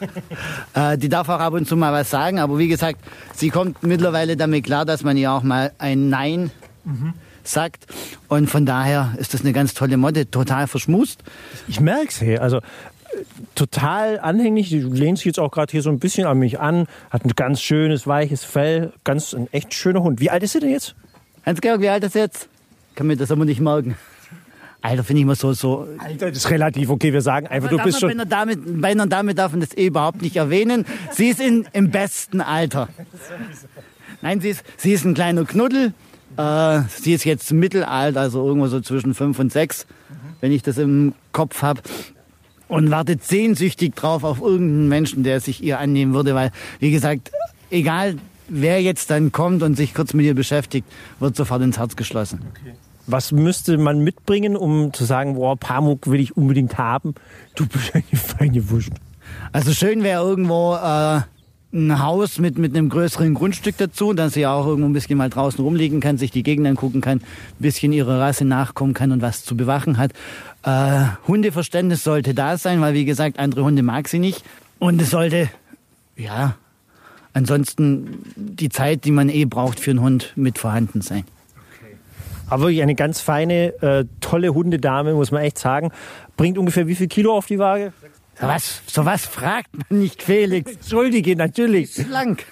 äh, 0.75 0.99
die 0.99 1.09
darf 1.09 1.29
auch 1.29 1.41
ab 1.41 1.55
und 1.55 1.67
zu 1.67 1.77
mal 1.77 1.93
was 1.93 2.11
sagen, 2.11 2.39
aber 2.39 2.59
wie 2.59 2.69
gesagt, 2.69 3.01
sie 3.35 3.49
kommt 3.49 3.83
mittlerweile 3.83 4.37
damit 4.37 4.65
klar, 4.65 4.85
dass 4.85 5.03
man 5.03 5.17
ihr 5.17 5.33
auch 5.33 5.43
mal 5.43 5.73
ein 5.79 6.11
Nein 6.11 6.51
mhm. 6.85 7.15
sagt. 7.43 7.87
Und 8.29 8.51
von 8.51 8.67
daher 8.67 9.15
ist 9.19 9.33
das 9.33 9.41
eine 9.41 9.53
ganz 9.53 9.75
tolle 9.75 9.97
Modde, 9.97 10.31
total 10.31 10.67
verschmust. 10.67 11.23
Ich 11.69 11.81
merke 11.81 12.09
es, 12.09 12.21
hey. 12.21 12.39
Also 12.39 12.61
total 13.55 14.21
anhänglich. 14.21 14.69
Du 14.69 14.93
lehnst 14.93 15.25
jetzt 15.25 15.39
auch 15.39 15.51
gerade 15.51 15.71
hier 15.71 15.83
so 15.83 15.91
ein 15.91 15.99
bisschen 15.99 16.27
an 16.27 16.39
mich 16.39 16.61
an. 16.61 16.87
Hat 17.11 17.25
ein 17.25 17.33
ganz 17.35 17.63
schönes, 17.63 18.07
weiches 18.07 18.45
Fell. 18.45 18.93
Ganz 19.05 19.33
ein 19.33 19.49
echt 19.53 19.73
schöner 19.73 20.03
Hund. 20.03 20.21
Wie 20.21 20.31
alt 20.31 20.43
ist 20.43 20.55
er 20.55 20.61
denn 20.61 20.71
jetzt? 20.71 20.95
Hans-Georg, 21.47 21.81
wie 21.81 21.89
alt 21.89 22.05
ist 22.05 22.15
er 22.15 22.23
jetzt? 22.23 22.49
Kann 22.95 23.07
mir 23.07 23.17
das 23.17 23.31
aber 23.31 23.47
nicht 23.47 23.61
merken. 23.61 23.97
Alter, 24.81 25.03
finde 25.03 25.21
ich 25.21 25.23
immer 25.25 25.35
so, 25.35 25.53
so. 25.53 25.89
Alter, 25.99 26.29
das 26.29 26.39
ist 26.39 26.51
relativ 26.51 26.89
okay. 26.91 27.13
Wir 27.13 27.21
sagen 27.21 27.47
einfach, 27.49 27.69
du 27.69 27.79
bist 27.79 27.99
schon. 27.99 28.09
Bei 28.09 28.15
einer, 28.15 28.27
Dame, 28.27 28.57
bei 28.57 28.89
einer 28.89 29.07
Dame 29.07 29.35
darf 29.35 29.53
man 29.53 29.61
das 29.61 29.77
eh 29.77 29.87
überhaupt 29.87 30.23
nicht 30.23 30.37
erwähnen. 30.37 30.87
Sie 31.13 31.29
ist 31.29 31.41
in, 31.41 31.67
im 31.73 31.91
besten 31.91 32.41
Alter. 32.41 32.89
Nein, 34.23 34.41
sie 34.41 34.51
ist, 34.51 34.65
sie 34.77 34.93
ist 34.93 35.05
ein 35.05 35.15
kleiner 35.15 35.45
Knuddel. 35.45 35.93
Äh, 36.37 36.83
sie 36.89 37.13
ist 37.13 37.25
jetzt 37.25 37.53
mittelalt, 37.53 38.17
also 38.17 38.47
irgendwo 38.47 38.69
so 38.69 38.81
zwischen 38.81 39.15
fünf 39.15 39.39
und 39.39 39.53
sechs, 39.53 39.87
wenn 40.41 40.53
ich 40.53 40.63
das 40.63 40.79
im 40.79 41.15
Kopf 41.33 41.63
habe. 41.63 41.83
Und 42.69 42.91
wartet 42.91 43.25
sehnsüchtig 43.25 43.95
drauf 43.95 44.25
auf 44.25 44.41
irgendeinen 44.41 44.89
Menschen, 44.89 45.25
der 45.25 45.41
sich 45.41 45.63
ihr 45.63 45.79
annehmen 45.79 46.13
würde, 46.13 46.35
weil, 46.35 46.53
wie 46.81 46.91
gesagt, 46.91 47.33
egal 47.71 48.17
wer 48.49 48.81
jetzt 48.83 49.11
dann 49.11 49.33
kommt 49.33 49.63
und 49.63 49.75
sich 49.75 49.95
kurz 49.95 50.15
mit 50.15 50.27
ihr 50.27 50.35
beschäftigt, 50.35 50.87
wird 51.19 51.35
sofort 51.35 51.63
ins 51.63 51.79
Herz 51.79 51.97
geschlossen. 51.97 52.41
Was 53.11 53.33
müsste 53.33 53.79
man 53.79 54.05
mitbringen, 54.05 54.55
um 54.55 54.93
zu 54.93 55.07
sagen, 55.07 55.35
boah, 55.35 55.57
Pamuk 55.57 56.11
will 56.11 56.21
ich 56.21 56.37
unbedingt 56.37 56.77
haben? 56.77 57.15
Du 57.55 57.67
bist 57.67 57.95
eine 57.95 58.05
feine 58.13 58.69
Wurst. 58.69 58.91
Also 59.51 59.73
schön 59.73 60.03
wäre 60.03 60.23
irgendwo 60.23 60.75
äh, 60.75 61.23
ein 61.73 62.03
Haus 62.03 62.39
mit, 62.39 62.59
mit 62.59 62.77
einem 62.77 62.91
größeren 62.91 63.33
Grundstück 63.33 63.79
dazu, 63.79 64.13
dass 64.13 64.35
sie 64.35 64.47
auch 64.47 64.67
irgendwo 64.67 64.91
ein 64.91 64.93
bisschen 64.93 65.17
mal 65.17 65.31
draußen 65.31 65.65
rumliegen 65.65 66.01
kann, 66.01 66.19
sich 66.19 66.31
die 66.31 66.43
Gegend 66.43 66.67
angucken 66.67 67.01
kann, 67.01 67.19
ein 67.19 67.25
bisschen 67.59 67.95
ihrer 67.95 68.21
Rasse 68.21 68.45
nachkommen 68.45 68.93
kann 68.93 69.11
und 69.11 69.23
was 69.23 69.43
zu 69.43 69.57
bewachen 69.57 69.97
hat. 69.97 70.13
Äh, 70.65 71.07
Hundeverständnis 71.27 72.05
sollte 72.05 72.35
da 72.35 72.59
sein, 72.59 72.83
weil 72.83 72.93
wie 72.93 73.07
gesagt, 73.07 73.39
andere 73.39 73.65
Hunde 73.65 73.83
mag 73.83 74.09
sie 74.09 74.19
nicht. 74.19 74.45
Und 74.79 75.01
es 75.01 75.11
sollte, 75.11 75.49
ja, 76.15 76.57
ansonsten 77.33 78.19
die 78.37 78.69
Zeit, 78.69 79.05
die 79.07 79.13
man 79.13 79.31
eh 79.31 79.47
braucht 79.47 79.81
für 79.81 79.93
einen 79.93 80.03
Hund, 80.03 80.35
mit 80.37 80.59
vorhanden 80.59 81.01
sein. 81.01 81.25
Aber 82.49 82.65
wirklich 82.65 82.83
eine 82.83 82.95
ganz 82.95 83.21
feine, 83.21 83.75
äh, 83.83 84.05
tolle 84.21 84.55
Hundedame, 84.55 85.15
muss 85.15 85.31
man 85.31 85.43
echt 85.43 85.59
sagen. 85.59 85.91
Bringt 86.37 86.59
ungefähr 86.59 86.87
wie 86.87 86.95
viel 86.95 87.09
Kilo 87.09 87.37
auf 87.37 87.47
die 87.47 87.59
Waage? 87.59 87.93
So 88.41 88.47
was, 88.47 88.83
so 88.87 89.05
was 89.05 89.27
fragt 89.27 89.71
man 89.73 89.99
nicht, 90.01 90.23
Felix. 90.23 90.73
Entschuldige, 90.75 91.37
natürlich. 91.37 91.95
Schlank. 91.95 92.45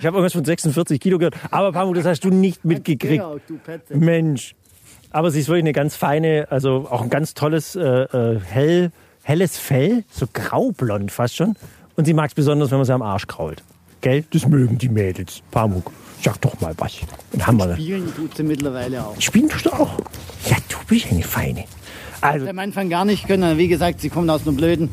Ich 0.00 0.06
habe 0.06 0.18
irgendwas 0.18 0.34
von 0.34 0.44
46 0.44 1.00
Kilo 1.00 1.18
gehört. 1.18 1.36
Aber 1.50 1.72
Pamuk, 1.72 1.94
das 1.94 2.04
hast 2.04 2.24
du 2.24 2.28
nicht 2.28 2.64
mitgekriegt. 2.64 3.24
Petze. 3.64 3.96
Mensch. 3.96 4.54
Aber 5.10 5.30
sie 5.30 5.40
ist 5.40 5.48
wirklich 5.48 5.62
eine 5.62 5.72
ganz 5.72 5.96
feine, 5.96 6.46
also 6.50 6.86
auch 6.90 7.00
ein 7.00 7.08
ganz 7.08 7.32
tolles, 7.32 7.74
äh, 7.74 7.80
äh, 7.80 8.40
hell, 8.40 8.90
helles 9.22 9.56
Fell, 9.56 10.04
so 10.10 10.26
graublond 10.30 11.10
fast 11.10 11.36
schon. 11.36 11.56
Und 11.96 12.04
sie 12.04 12.12
mag 12.12 12.28
es 12.28 12.34
besonders, 12.34 12.70
wenn 12.70 12.78
man 12.78 12.84
sie 12.84 12.92
am 12.92 13.02
Arsch 13.02 13.26
krault. 13.26 13.62
Gell? 14.06 14.24
Das 14.30 14.46
mögen 14.46 14.78
die 14.78 14.88
Mädels. 14.88 15.42
Pamuk, 15.50 15.90
sag 16.22 16.40
doch 16.40 16.60
mal 16.60 16.72
was. 16.78 16.92
Dann 17.32 17.44
haben 17.44 17.56
wir 17.56 17.74
Spielen 17.74 18.14
tut 18.14 18.36
sie 18.36 18.44
mittlerweile 18.44 19.04
auch. 19.04 19.20
Spielen 19.20 19.48
tust 19.48 19.66
du 19.66 19.72
auch? 19.72 19.98
Ja, 20.48 20.58
du 20.68 20.76
bist 20.86 21.10
eine 21.10 21.24
Feine. 21.24 21.64
Also, 22.20 22.46
am 22.46 22.60
Anfang 22.60 22.88
gar 22.88 23.04
nicht 23.04 23.26
können. 23.26 23.58
Wie 23.58 23.66
gesagt, 23.66 24.00
sie 24.00 24.08
kommt 24.08 24.30
aus 24.30 24.46
einer 24.46 24.56
blöden, 24.56 24.90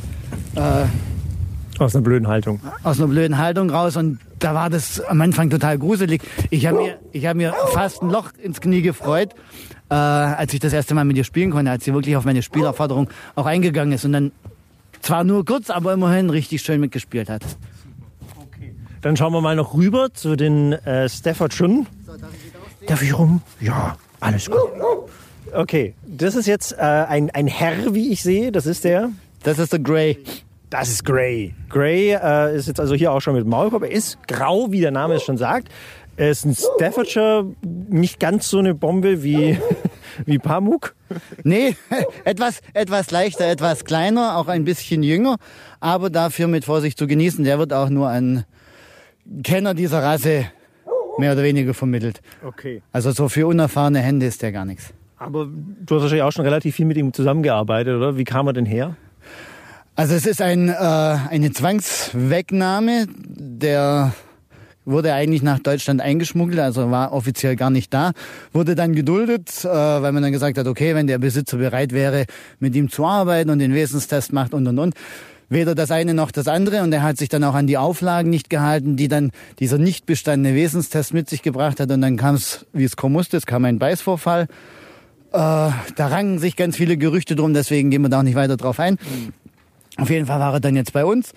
aus 1.78 1.96
einer 1.96 2.04
blöden 2.04 2.28
Haltung. 2.28 2.60
aus 2.82 2.98
einer 2.98 3.08
blöden 3.08 3.38
Haltung 3.38 3.70
raus 3.70 3.98
und 3.98 4.18
da 4.40 4.56
war 4.56 4.72
das 4.72 5.00
am 5.00 5.22
Anfang 5.22 5.52
total 5.52 5.78
gruselig. 5.78 6.24
Ich 6.50 6.66
habe 6.66 6.80
mir, 6.80 6.98
ich 7.12 7.28
habe 7.28 7.38
mir 7.38 7.54
fast 7.72 8.02
ein 8.02 8.10
Loch 8.10 8.32
ins 8.42 8.62
Knie 8.62 8.82
gefreut, 8.82 9.36
äh, 9.92 9.94
als 9.94 10.56
ich 10.56 10.60
das 10.60 10.74
erste 10.74 10.96
Mal 10.96 11.06
mit 11.06 11.18
ihr 11.18 11.24
spielen 11.24 11.52
konnte, 11.52 11.70
als 11.70 11.86
sie 11.86 11.94
wirklich 11.94 12.16
auf 12.16 12.26
meine 12.26 12.42
Spielaufforderung 12.42 13.12
auch 13.36 13.46
eingegangen 13.46 13.94
ist 13.94 14.06
und 14.06 14.14
dann 14.14 14.32
zwar 15.02 15.24
nur 15.24 15.46
kurz, 15.46 15.70
aber 15.70 15.94
immerhin 15.94 16.32
richtig 16.32 16.64
schön 16.64 16.82
mitgespielt 16.82 17.30
hat. 17.30 17.44
Dann 19.04 19.18
schauen 19.18 19.34
wir 19.34 19.42
mal 19.42 19.58
noch 19.58 19.74
rüber 19.74 20.14
zu 20.14 20.38
den 20.38 20.72
äh, 20.72 21.10
Staffordshire. 21.10 21.86
Darf 22.88 23.02
ich 23.02 23.18
rum? 23.18 23.42
Ja, 23.60 23.98
alles 24.22 24.50
gut. 24.50 24.60
Okay, 25.54 25.94
das 26.08 26.36
ist 26.36 26.48
jetzt 26.48 26.72
äh, 26.72 26.78
ein, 26.78 27.30
ein 27.32 27.48
Herr, 27.48 27.94
wie 27.94 28.14
ich 28.14 28.24
sehe. 28.24 28.54
Das 28.54 28.66
ist 28.66 28.86
der. 28.86 29.10
Das 29.44 29.60
ist 29.60 29.74
der 29.74 29.80
Grey. 29.80 30.24
Das 30.70 30.88
ist 30.88 31.04
Gray. 31.04 31.54
Gray 31.68 32.14
äh, 32.14 32.56
ist 32.56 32.70
jetzt 32.70 32.80
also 32.80 32.96
hier 32.96 33.12
auch 33.12 33.20
schon 33.20 33.36
mit 33.36 33.46
Maulkorb. 33.46 33.84
Er 33.84 33.92
ist 33.92 34.26
grau, 34.26 34.72
wie 34.72 34.80
der 34.80 34.92
Name 34.92 35.16
es 35.16 35.24
schon 35.24 35.38
sagt. 35.38 35.68
Er 36.16 36.30
ist 36.30 36.46
ein 36.46 36.56
Staffordshire, 36.56 37.46
nicht 37.90 38.22
ganz 38.22 38.48
so 38.48 38.60
eine 38.60 38.74
Bombe 38.74 39.22
wie, 39.22 39.60
wie 40.26 40.40
Pamuk. 40.40 40.96
Nee, 41.44 41.76
etwas, 42.24 42.62
etwas 42.74 43.12
leichter, 43.12 43.48
etwas 43.48 43.84
kleiner, 43.84 44.38
auch 44.38 44.48
ein 44.48 44.64
bisschen 44.64 45.04
jünger, 45.04 45.36
aber 45.82 46.10
dafür 46.10 46.48
mit 46.48 46.64
Vorsicht 46.64 46.98
zu 46.98 47.06
genießen. 47.06 47.44
Der 47.44 47.60
wird 47.60 47.74
auch 47.74 47.90
nur 47.90 48.08
an 48.08 48.46
Kenner 49.44 49.74
dieser 49.74 50.02
Rasse 50.04 50.46
mehr 51.18 51.34
oder 51.34 51.44
weniger 51.44 51.74
vermittelt. 51.74 52.22
Okay. 52.44 52.82
Also 52.92 53.12
so 53.12 53.30
für 53.30 53.48
unerfahrene 53.48 54.00
Hände 54.00 54.26
ist 54.26 54.42
der 54.42 54.52
gar 54.52 54.66
nichts. 54.66 54.94
Aber 55.18 55.46
du 55.46 55.96
hast 55.96 56.02
wahrscheinlich 56.02 56.24
auch 56.24 56.32
schon 56.32 56.46
relativ 56.46 56.76
viel 56.76 56.86
mit 56.86 56.98
ihm 56.98 57.14
zusammengearbeitet, 57.14 57.96
oder? 57.96 58.18
Wie 58.18 58.24
kam 58.24 58.48
er 58.48 58.54
denn 58.54 58.66
her? 58.66 58.96
Also 59.96 60.16
es 60.16 60.26
ist 60.26 60.42
ein, 60.42 60.70
äh, 60.70 60.74
eine 60.74 61.52
Zwangswegnahme. 61.52 63.06
Der 63.18 64.14
wurde 64.86 65.14
eigentlich 65.14 65.44
nach 65.44 65.60
Deutschland 65.60 66.02
eingeschmuggelt, 66.02 66.60
also 66.60 66.92
war 66.92 67.14
offiziell 67.14 67.56
gar 67.56 67.70
nicht 67.70 67.94
da. 67.94 68.12
Wurde 68.52 68.76
dann 68.76 68.94
geduldet, 68.94 69.64
äh, 69.64 69.68
weil 69.68 70.12
man 70.12 70.24
dann 70.24 70.32
gesagt 70.32 70.58
hat, 70.58 70.68
okay, 70.68 70.96
wenn 70.96 71.08
der 71.08 71.20
Besitzer 71.20 71.58
bereit 71.58 71.94
wäre, 71.94 72.26
mit 72.60 72.76
ihm 72.76 72.90
zu 72.90 73.06
arbeiten 73.06 73.50
und 73.50 73.60
den 73.60 73.74
Wesenstest 73.74 74.34
macht 74.34 74.54
und 74.54 74.68
und 74.68 74.80
und. 74.80 74.96
Weder 75.54 75.76
das 75.76 75.92
eine 75.92 76.14
noch 76.14 76.32
das 76.32 76.48
andere 76.48 76.82
und 76.82 76.92
er 76.92 77.04
hat 77.04 77.18
sich 77.18 77.30
dann 77.30 77.44
auch 77.44 77.54
an 77.54 77.68
die 77.68 77.78
Auflagen 77.78 78.30
nicht 78.30 78.50
gehalten, 78.50 78.96
die 78.96 79.08
dann 79.08 79.32
dieser 79.60 79.78
nicht 79.78 80.06
bestandene 80.06 80.56
Wesenstest 80.56 81.14
mit 81.14 81.30
sich 81.30 81.44
gebracht 81.44 81.80
hat 81.80 81.92
und 81.92 82.02
dann 82.02 82.18
kam 82.18 82.36
es, 82.36 82.66
wie 82.74 82.84
es 82.84 82.96
kommen 82.96 83.14
musste, 83.14 83.38
es 83.38 83.46
kam 83.46 83.64
ein 83.66 83.78
Beißvorfall. 83.78 84.44
Äh, 84.44 84.48
da 85.32 85.74
rangen 85.98 86.40
sich 86.40 86.56
ganz 86.56 86.76
viele 86.76 86.98
Gerüchte 86.98 87.36
drum, 87.36 87.54
deswegen 87.54 87.92
gehen 87.92 88.02
wir 88.02 88.10
da 88.10 88.20
auch 88.20 88.24
nicht 88.24 88.36
weiter 88.36 88.58
drauf 88.58 88.80
ein. 88.80 88.98
Auf 89.98 90.10
jeden 90.10 90.26
Fall 90.26 90.40
war 90.40 90.54
er 90.54 90.60
dann 90.60 90.76
jetzt 90.76 90.92
bei 90.92 91.06
uns. 91.06 91.34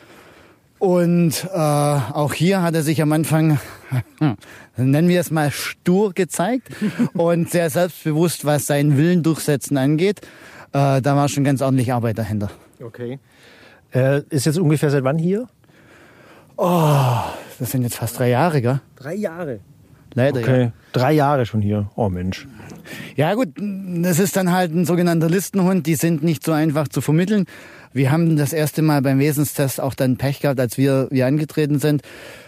Und 0.79 1.49
äh, 1.53 1.57
auch 1.57 2.35
hier 2.35 2.63
hat 2.63 2.75
er 2.75 2.83
sich 2.83 3.01
am 3.01 3.13
Anfang, 3.13 3.59
nennen 4.77 5.09
wir 5.09 5.21
es 5.21 5.31
mal, 5.31 5.51
stur 5.51 6.13
gezeigt 6.13 6.69
und 7.15 7.51
sehr 7.51 7.71
selbstbewusst, 7.71 8.45
was 8.45 8.67
seinen 8.67 8.97
Willen 8.97 9.23
durchsetzen 9.23 9.77
angeht. 9.77 10.21
Äh, 10.73 11.03
da 11.03 11.17
war 11.17 11.29
schon 11.29 11.45
ganz 11.45 11.63
ordentlich 11.63 11.93
Arbeit 11.93 12.19
dahinter. 12.19 12.51
Okay. 12.83 13.19
Er 13.91 14.25
ist 14.31 14.47
jetzt 14.47 14.59
ungefähr 14.59 14.91
seit 14.91 15.05
wann 15.05 15.19
hier? 15.19 15.47
Das 16.57 17.71
sind 17.71 17.83
jetzt 17.83 17.97
fast 17.97 18.19
drei 18.19 18.31
Jahre, 18.31 18.63
gell? 18.63 18.81
Drei 18.97 19.15
Jahre. 19.15 19.61
Leider, 20.15 20.41
ja. 20.41 20.47
Okay. 20.47 20.73
Drei 20.93 21.13
Jahre 21.13 21.45
schon 21.45 21.61
hier. 21.61 21.91
Oh 21.95 22.09
Mensch. 22.09 22.49
Ja 23.17 23.35
gut, 23.35 23.49
das 23.57 24.19
ist 24.19 24.37
dann 24.37 24.51
halt 24.51 24.75
ein 24.75 24.87
sogenannter 24.87 25.29
Listenhund, 25.29 25.87
die 25.87 25.95
sind 25.95 26.23
nicht 26.23 26.43
so 26.43 26.53
einfach 26.53 26.89
zu 26.89 27.03
vermitteln. 27.03 27.45
Wir 27.93 28.11
haben 28.11 28.37
das 28.37 28.55
erste 28.55 28.81
Mal 28.81 29.03
beim 29.03 29.19
Wesenstest 29.19 29.81
auch 29.81 29.95
dann 29.95 30.17
Pech 30.17 30.41
gehabt, 30.41 30.59
als 30.59 30.79
wir, 30.79 31.09
wir 31.11 31.27
angetreten 31.27 31.79
sind. 31.79 32.03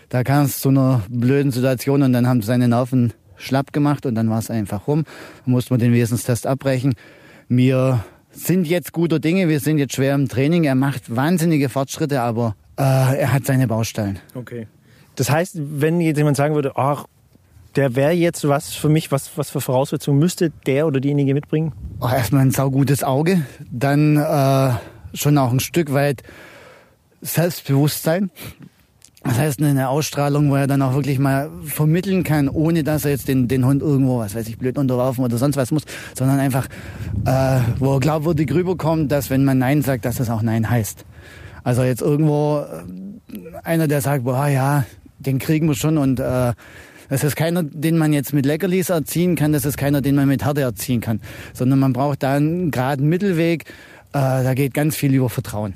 Da 0.09 0.25
kam 0.25 0.47
es 0.47 0.61
zu 0.61 0.71
einer 0.71 1.03
blöden 1.11 1.53
Situation 1.53 2.03
und 2.03 2.15
dann 2.15 2.27
haben 2.27 2.41
seine 2.41 2.69
Nerven 2.69 3.13
schlapp 3.37 3.73
gemacht 3.73 4.07
und 4.07 4.15
dann 4.15 4.31
war 4.31 4.39
es 4.39 4.51
einfach 4.51 4.87
rum. 4.87 5.05
Dann 5.45 5.53
mussten 5.53 5.71
wir 5.71 5.79
den 5.79 5.93
Wesenstest 5.93 6.47
abbrechen. 6.47 6.95
Wir 7.49 8.05
sind 8.39 8.67
jetzt 8.67 8.93
guter 8.93 9.19
Dinge, 9.19 9.49
wir 9.49 9.61
sind 9.61 9.79
jetzt 9.79 9.95
schwer 9.95 10.15
im 10.15 10.29
Training. 10.29 10.65
Er 10.65 10.75
macht 10.75 11.15
wahnsinnige 11.15 11.69
Fortschritte, 11.69 12.21
aber 12.21 12.57
äh, 12.79 12.83
er 12.83 13.33
hat 13.33 13.45
seine 13.47 13.67
Baustellen. 13.67 14.19
Okay. 14.35 14.67
Das 15.17 15.31
heißt, 15.31 15.57
wenn 15.57 16.01
jetzt 16.01 16.19
jemand 16.19 16.37
sagen 16.37 16.55
würde, 16.55 16.77
ach, 16.77 17.07
der 17.77 17.97
wäre 17.97 18.13
jetzt 18.13 18.47
was 18.49 18.75
für 18.75 18.89
mich, 18.89 19.13
was, 19.13 19.37
was 19.37 19.51
für 19.51 19.61
Voraussetzungen 19.61 20.19
müsste 20.19 20.51
der 20.67 20.87
oder 20.87 21.01
diejenige 21.01 21.35
mitbringen? 21.35 21.73
Oh, 22.01 22.09
erstmal 22.09 22.43
ein 22.43 22.51
saugutes 22.51 23.05
Auge, 23.05 23.43
dann 23.71 24.17
äh, 24.17 24.73
schon 25.15 25.39
auch 25.39 25.53
ein 25.53 25.61
Stück 25.61 25.93
weit 25.93 26.23
Selbstbewusstsein. 27.21 28.31
Das 29.29 29.39
heißt, 29.39 29.63
eine 29.63 29.91
Ausstrahlung, 29.91 30.51
wo 30.51 30.55
er 30.55 30.67
dann 30.67 30.81
auch 30.81 30.95
wirklich 30.95 31.19
mal 31.19 31.51
vermitteln 31.63 32.25
kann, 32.25 32.49
ohne 32.49 32.83
dass 32.83 33.05
er 33.05 33.11
jetzt 33.11 33.29
den, 33.29 33.47
den 33.47 33.67
Hund 33.67 33.83
irgendwo, 33.83 34.21
was 34.21 34.35
weiß 34.35 34.49
ich, 34.49 34.57
blöd 34.57 34.79
unterwerfen 34.79 35.23
oder 35.23 35.37
sonst 35.37 35.57
was 35.57 35.71
muss, 35.71 35.83
sondern 36.17 36.41
einfach, 36.41 36.67
äh, 37.27 37.61
wo 37.79 37.97
er 37.97 38.01
glaubwürdig 38.01 38.51
rüberkommt, 38.55 39.13
dass 39.13 39.29
wenn 39.29 39.45
man 39.45 39.59
Nein 39.59 39.83
sagt, 39.83 40.07
dass 40.07 40.17
das 40.17 40.31
auch 40.31 40.41
Nein 40.41 40.71
heißt. 40.71 41.05
Also 41.63 41.83
jetzt 41.83 42.01
irgendwo 42.01 42.61
äh, 42.61 43.37
einer, 43.65 43.87
der 43.87 44.01
sagt, 44.01 44.25
boah, 44.25 44.49
ja, 44.49 44.87
den 45.19 45.39
kriegen 45.39 45.69
wir 45.69 45.75
schon 45.75 45.99
und 45.99 46.21
äh, 46.21 46.55
das 47.11 47.23
ist 47.23 47.37
keiner, 47.37 47.63
den 47.63 47.99
man 47.99 48.15
jetzt 48.15 48.33
mit 48.33 48.47
Leckerlis 48.47 48.89
erziehen 48.89 49.37
kann, 49.37 49.53
das 49.53 49.67
ist 49.67 49.77
keiner, 49.77 50.01
den 50.01 50.15
man 50.15 50.27
mit 50.27 50.43
Härte 50.43 50.63
erziehen 50.63 51.03
kann, 51.03 51.21
sondern 51.53 51.81
man 51.81 51.93
braucht 51.93 52.23
da 52.23 52.37
einen 52.37 52.71
geraden 52.71 53.07
Mittelweg, 53.11 53.65
äh, 54.15 54.43
da 54.43 54.55
geht 54.55 54.73
ganz 54.73 54.97
viel 54.97 55.13
über 55.13 55.29
Vertrauen. 55.29 55.75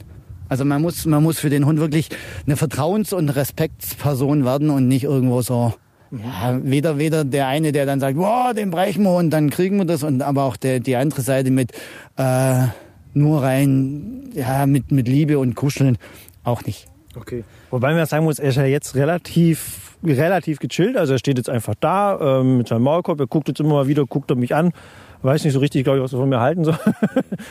Also 0.53 0.67
man 0.67 0.83
muss, 0.83 1.07
man 1.07 1.23
muss 1.23 1.39
für 1.39 1.49
den 1.49 1.65
Hund 1.65 1.81
wirklich 1.81 2.11
eine 2.47 2.57
Vertrauens- 2.57 3.15
und 3.15 3.31
Respektsperson 3.31 4.45
werden 4.45 4.69
und 4.69 4.87
nicht 4.87 5.05
irgendwo 5.05 5.41
so, 5.41 5.73
ja, 6.11 6.61
weder, 6.63 6.99
weder 6.99 7.25
der 7.25 7.47
eine, 7.47 7.73
der 7.73 7.87
dann 7.87 8.01
sagt, 8.01 8.19
boah, 8.19 8.53
den 8.55 8.71
brechen 8.71 9.05
wir 9.05 9.17
und 9.17 9.31
dann 9.31 9.49
kriegen 9.49 9.79
wir 9.79 9.87
das, 9.87 10.03
und 10.03 10.21
aber 10.21 10.43
auch 10.43 10.59
der, 10.59 10.81
die 10.81 10.95
andere 10.95 11.23
Seite 11.23 11.51
mit, 11.51 11.73
äh, 12.19 12.67
nur 13.15 13.43
rein 13.43 14.29
ja, 14.35 14.67
mit, 14.67 14.93
mit 14.93 15.09
Liebe 15.09 15.39
und 15.39 15.55
Kuscheln 15.55 15.97
auch 16.45 16.63
nicht. 16.67 16.87
Okay. 17.17 17.45
Wobei 17.71 17.95
man 17.95 18.05
sagen 18.05 18.25
muss, 18.25 18.39
er 18.39 18.51
ist 18.51 18.57
ja 18.57 18.67
jetzt 18.67 18.95
relativ, 18.95 19.97
relativ 20.05 20.59
gechillt. 20.59 20.99
Also 20.99 21.15
er 21.15 21.19
steht 21.19 21.39
jetzt 21.39 21.49
einfach 21.49 21.77
da 21.81 22.41
ähm, 22.41 22.59
mit 22.59 22.69
seinem 22.69 22.83
Maulkorb. 22.83 23.19
Er 23.21 23.27
guckt 23.27 23.49
jetzt 23.49 23.61
immer 23.61 23.71
mal 23.71 23.87
wieder, 23.87 24.05
guckt 24.05 24.31
er 24.31 24.37
mich 24.37 24.55
an. 24.55 24.73
Weiß 25.23 25.45
nicht 25.45 25.53
so 25.53 25.61
richtig, 25.61 25.85
glaube 25.85 25.99
ich, 25.99 26.05
was 26.05 26.13
er 26.13 26.19
von 26.19 26.29
mir 26.29 26.41
halten 26.41 26.65
soll. 26.65 26.79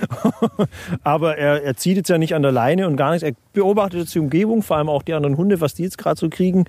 Aber 1.03 1.37
er, 1.37 1.63
er 1.63 1.75
zieht 1.77 1.95
jetzt 1.95 2.09
ja 2.09 2.17
nicht 2.17 2.35
an 2.35 2.41
der 2.41 2.51
Leine 2.51 2.87
und 2.87 2.97
gar 2.97 3.11
nichts. 3.11 3.23
Er 3.23 3.33
beobachtet 3.53 4.01
jetzt 4.01 4.15
die 4.15 4.19
Umgebung, 4.19 4.61
vor 4.61 4.77
allem 4.77 4.89
auch 4.89 5.03
die 5.03 5.13
anderen 5.13 5.37
Hunde, 5.37 5.61
was 5.61 5.73
die 5.73 5.83
jetzt 5.83 5.97
gerade 5.97 6.19
so 6.19 6.29
kriegen. 6.29 6.65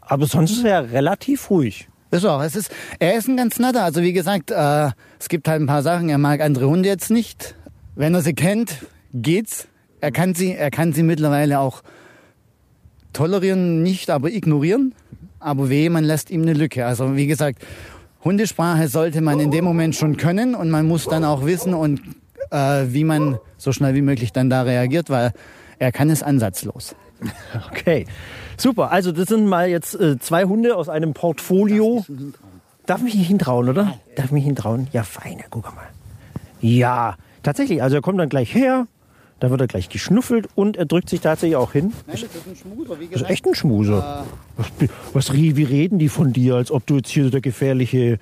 Aber 0.00 0.26
sonst 0.26 0.52
ist 0.52 0.64
er 0.64 0.70
ja 0.70 0.80
relativ 0.80 1.50
ruhig. 1.50 1.88
Ist 2.12 2.24
auch. 2.24 2.42
Es 2.42 2.54
ist, 2.54 2.70
er 3.00 3.16
ist 3.16 3.26
ein 3.26 3.36
ganz 3.36 3.58
netter. 3.58 3.82
Also 3.82 4.00
wie 4.02 4.12
gesagt, 4.12 4.52
äh, 4.52 4.90
es 5.18 5.28
gibt 5.28 5.48
halt 5.48 5.60
ein 5.60 5.66
paar 5.66 5.82
Sachen. 5.82 6.08
Er 6.08 6.18
mag 6.18 6.40
andere 6.40 6.68
Hunde 6.68 6.88
jetzt 6.88 7.10
nicht. 7.10 7.56
Wenn 7.96 8.14
er 8.14 8.20
sie 8.20 8.34
kennt, 8.34 8.86
geht's. 9.12 9.66
Er 10.00 10.12
kann 10.12 10.34
sie, 10.34 10.54
er 10.54 10.70
kann 10.70 10.92
sie 10.92 11.02
mittlerweile 11.02 11.58
auch 11.58 11.82
tolerieren, 13.12 13.82
nicht 13.82 14.10
aber 14.10 14.30
ignorieren. 14.30 14.94
Aber 15.40 15.70
weh, 15.70 15.88
man 15.88 16.04
lässt 16.04 16.30
ihm 16.30 16.42
eine 16.42 16.52
Lücke. 16.52 16.86
Also 16.86 17.16
wie 17.16 17.26
gesagt, 17.26 17.64
Hundesprache 18.24 18.88
sollte 18.88 19.20
man 19.20 19.38
in 19.40 19.50
dem 19.50 19.64
Moment 19.64 19.94
schon 19.94 20.16
können 20.16 20.54
und 20.54 20.70
man 20.70 20.86
muss 20.86 21.04
dann 21.04 21.24
auch 21.24 21.44
wissen 21.44 21.74
und 21.74 22.00
äh, 22.50 22.86
wie 22.88 23.04
man 23.04 23.38
so 23.58 23.72
schnell 23.72 23.94
wie 23.94 24.02
möglich 24.02 24.32
dann 24.32 24.48
da 24.48 24.62
reagiert, 24.62 25.10
weil 25.10 25.32
er 25.78 25.92
kann 25.92 26.10
es 26.10 26.22
ansatzlos. 26.22 26.94
Okay, 27.70 28.06
super. 28.56 28.90
Also 28.90 29.12
das 29.12 29.28
sind 29.28 29.46
mal 29.46 29.68
jetzt 29.68 29.98
äh, 29.98 30.18
zwei 30.18 30.44
Hunde 30.44 30.76
aus 30.76 30.88
einem 30.88 31.14
Portfolio. 31.14 32.04
Darf 32.86 33.02
mich 33.02 33.14
nicht 33.14 33.28
hintrauen, 33.28 33.68
oder? 33.68 33.98
Darf 34.16 34.30
mich 34.30 34.44
hintrauen? 34.44 34.88
Ja, 34.92 35.04
fein, 35.04 35.42
guck 35.50 35.64
mal. 35.74 35.86
Ja, 36.60 37.16
tatsächlich. 37.42 37.82
Also 37.82 37.96
er 37.96 38.02
kommt 38.02 38.18
dann 38.18 38.28
gleich 38.28 38.54
her, 38.54 38.86
da 39.40 39.50
wird 39.50 39.60
er 39.60 39.66
gleich 39.66 39.88
geschnuffelt 39.88 40.48
und 40.54 40.76
er 40.76 40.86
drückt 40.86 41.10
sich 41.10 41.20
tatsächlich 41.20 41.56
auch 41.56 41.72
hin. 41.72 41.92
Nein, 42.06 42.16
das 42.16 42.22
ist 42.22 42.46
ein 42.46 42.56
Schmuser, 42.56 43.00
wie 43.00 43.08
Das 43.08 43.22
ist 43.22 43.30
echt 43.30 43.46
ein 43.46 43.54
Schmuser. 43.54 44.26
Was, 44.56 44.66
was, 45.12 45.32
wie 45.32 45.64
reden 45.64 45.98
die 45.98 46.08
von 46.08 46.32
dir, 46.32 46.54
als 46.54 46.70
ob 46.70 46.86
du 46.86 46.96
jetzt 46.96 47.10
hier 47.10 47.30
der 47.30 47.40
gefährliche 47.40 48.18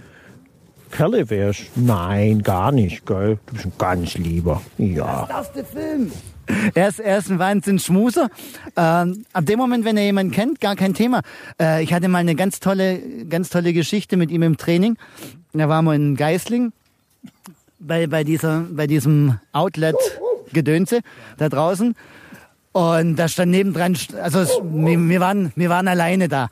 Kerle 0.91 1.31
wärst? 1.31 1.71
Nein, 1.75 2.43
gar 2.43 2.73
nicht, 2.73 3.07
gell? 3.07 3.39
Du 3.47 3.55
bist 3.55 3.67
ein 3.67 3.73
ganz 3.79 4.15
lieber. 4.15 4.63
Ja. 4.79 5.27
darfst 5.27 5.55
du 5.57 5.65
filmen. 5.65 6.13
Er 6.75 6.89
ist, 6.89 6.99
er 6.99 7.19
ist 7.19 7.31
ein 7.31 7.39
Wahnsinn-Schmuser. 7.39 8.29
Ähm, 8.77 9.25
ab 9.33 9.47
dem 9.47 9.59
Moment, 9.59 9.85
wenn 9.85 9.97
er 9.97 10.05
jemanden 10.05 10.33
kennt, 10.33 10.61
gar 10.61 10.77
kein 10.77 10.93
Thema. 10.93 11.23
Äh, 11.61 11.83
ich 11.83 11.93
hatte 11.95 12.09
mal 12.09 12.19
eine 12.19 12.35
ganz 12.35 12.61
tolle, 12.61 12.99
ganz 13.29 13.49
tolle 13.49 13.73
Geschichte 13.73 14.17
mit 14.17 14.31
ihm 14.31 14.43
im 14.43 14.57
Training. 14.57 14.97
Da 15.53 15.69
waren 15.69 15.85
wir 15.85 15.95
in 15.95 16.17
Geisling 16.17 16.73
bei, 17.79 18.07
bei, 18.07 18.25
dieser, 18.25 18.67
bei 18.71 18.87
diesem 18.87 19.39
Outlet-Gedönse 20.53 21.01
da 21.39 21.49
draußen. 21.49 21.95
Und 22.73 23.17
da 23.17 23.29
stand 23.29 23.51
nebendran, 23.51 23.97
also 24.23 24.47
wir, 24.63 25.21
waren, 25.21 25.53
wir 25.57 25.69
waren 25.69 25.89
alleine 25.89 26.29
da. 26.29 26.49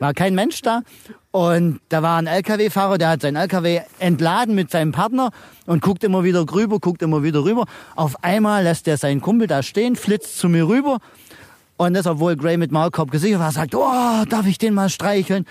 War 0.00 0.14
kein 0.14 0.34
Mensch 0.34 0.62
da. 0.62 0.82
Und 1.30 1.80
da 1.90 2.02
war 2.02 2.18
ein 2.18 2.26
LKW-Fahrer, 2.26 2.98
der 2.98 3.10
hat 3.10 3.22
seinen 3.22 3.36
LKW 3.36 3.82
entladen 4.00 4.56
mit 4.56 4.72
seinem 4.72 4.90
Partner 4.90 5.30
und 5.66 5.80
guckt 5.80 6.02
immer 6.02 6.24
wieder 6.24 6.44
rüber, 6.52 6.80
guckt 6.80 7.02
immer 7.02 7.22
wieder 7.22 7.44
rüber. 7.44 7.66
Auf 7.94 8.24
einmal 8.24 8.64
lässt 8.64 8.88
er 8.88 8.96
seinen 8.96 9.20
Kumpel 9.20 9.46
da 9.46 9.62
stehen, 9.62 9.94
flitzt 9.94 10.38
zu 10.38 10.48
mir 10.48 10.66
rüber. 10.66 10.98
Und 11.76 11.94
das, 11.94 12.06
obwohl 12.06 12.36
Gray 12.36 12.56
mit 12.56 12.72
Maulkorb 12.72 13.12
gesichert 13.12 13.38
war, 13.38 13.52
sagt, 13.52 13.76
oh, 13.76 14.24
darf 14.28 14.46
ich 14.46 14.58
den 14.58 14.74
mal 14.74 14.88
streicheln? 14.88 15.46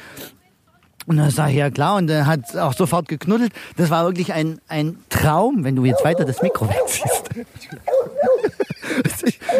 Und 1.05 1.17
dann 1.17 1.29
sage 1.31 1.51
ich, 1.51 1.57
ja 1.57 1.69
klar, 1.69 1.95
und 1.95 2.09
er 2.09 2.27
hat 2.27 2.55
auch 2.55 2.73
sofort 2.73 3.07
geknuddelt. 3.07 3.51
Das 3.77 3.89
war 3.89 4.05
wirklich 4.05 4.33
ein, 4.33 4.59
ein 4.67 4.97
Traum, 5.09 5.63
wenn 5.63 5.75
du 5.75 5.85
jetzt 5.85 6.03
weiter 6.03 6.25
das 6.25 6.41
Mikro 6.41 6.69
wegziehst. 6.69 7.29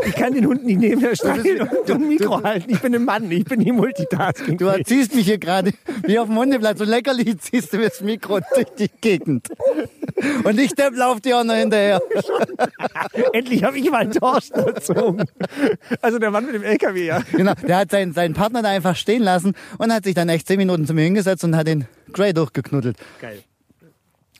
Ich 0.06 0.16
kann 0.16 0.34
den 0.34 0.46
Hund 0.46 0.66
nicht 0.66 0.80
neben 0.80 1.02
der 1.02 1.16
streicheln 1.16 1.62
und 1.62 1.92
ein 1.92 2.08
Mikro 2.08 2.44
halten. 2.44 2.70
Ich 2.72 2.80
bin 2.80 2.96
ein 2.96 3.06
Mann, 3.06 3.32
ich 3.32 3.46
bin 3.46 3.60
nicht 3.60 3.74
Multitasking. 3.74 4.58
Du 4.58 4.66
erziehst 4.68 5.16
mich 5.16 5.26
hier 5.26 5.38
gerade 5.38 5.72
wie 6.06 6.20
auf 6.20 6.28
dem 6.28 6.38
Hundeplatz. 6.38 6.80
So 6.80 6.86
leckerli 6.86 7.38
ziehst 7.38 7.74
du 7.74 7.78
mir 7.78 7.90
das 7.90 8.02
Mikro 8.02 8.40
durch 8.54 8.68
die 8.78 8.90
Gegend. 9.02 9.48
Und 10.44 10.60
ich 10.60 10.74
Depp 10.74 10.96
lauf 10.96 11.22
dir 11.22 11.40
auch 11.40 11.44
noch 11.44 11.56
hinterher. 11.56 12.02
Endlich 13.34 13.64
habe 13.64 13.78
ich 13.78 13.90
mal 13.90 14.00
einen 14.00 14.12
Torsten 14.12 14.66
erzogen. 14.66 15.26
Also 16.02 16.20
der 16.20 16.32
Mann 16.32 16.46
mit 16.46 16.56
dem 16.56 16.64
LKW, 16.64 17.06
ja. 17.06 17.22
Genau, 17.32 17.54
der 17.54 17.78
hat 17.78 17.92
seinen, 17.92 18.14
seinen 18.14 18.34
Partner 18.34 18.62
da 18.62 18.70
einfach 18.70 18.96
stehen 18.96 19.24
lassen 19.24 19.54
und 19.78 19.94
hat 19.94 20.04
sich 20.04 20.16
dann 20.16 20.30
echt 20.30 20.48
zehn 20.48 20.58
Minuten 20.58 20.86
zu 20.86 20.94
mir 20.94 21.04
hingesetzt 21.04 21.44
und 21.44 21.56
hat 21.56 21.68
den 21.68 21.86
Gray 22.12 22.34
durchgeknuddelt. 22.34 22.98
Geil. 23.22 23.44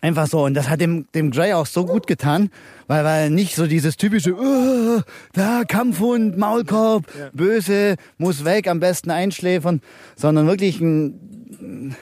Einfach 0.02 0.28
so. 0.28 0.46
Und 0.46 0.54
das 0.54 0.70
hat 0.70 0.80
dem, 0.80 1.08
dem 1.14 1.32
Gray 1.32 1.54
auch 1.54 1.66
so 1.66 1.86
gut 1.86 2.08
getan, 2.08 2.52
weil, 2.88 3.04
weil 3.04 3.30
nicht 3.30 3.56
so 3.56 3.68
dieses 3.68 3.98
typische, 3.98 4.34
uh, 4.34 5.02
da 5.34 5.64
Kampfhund, 5.68 6.38
Maulkorb, 6.38 7.04
ja. 7.18 7.30
böse, 7.34 7.96
muss 8.18 8.46
weg, 8.46 8.68
am 8.68 8.80
besten 8.80 9.12
einschläfern, 9.12 9.82
sondern 10.16 10.48
wirklich 10.48 10.80
ein, 10.80 11.96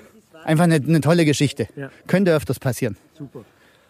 einfach 0.43 0.65
eine, 0.65 0.75
eine 0.75 1.01
tolle 1.01 1.25
Geschichte. 1.25 1.67
Ja. 1.75 1.89
Könnte 2.05 2.35
öfters 2.35 2.59
passieren. 2.59 2.97
Super. 3.17 3.43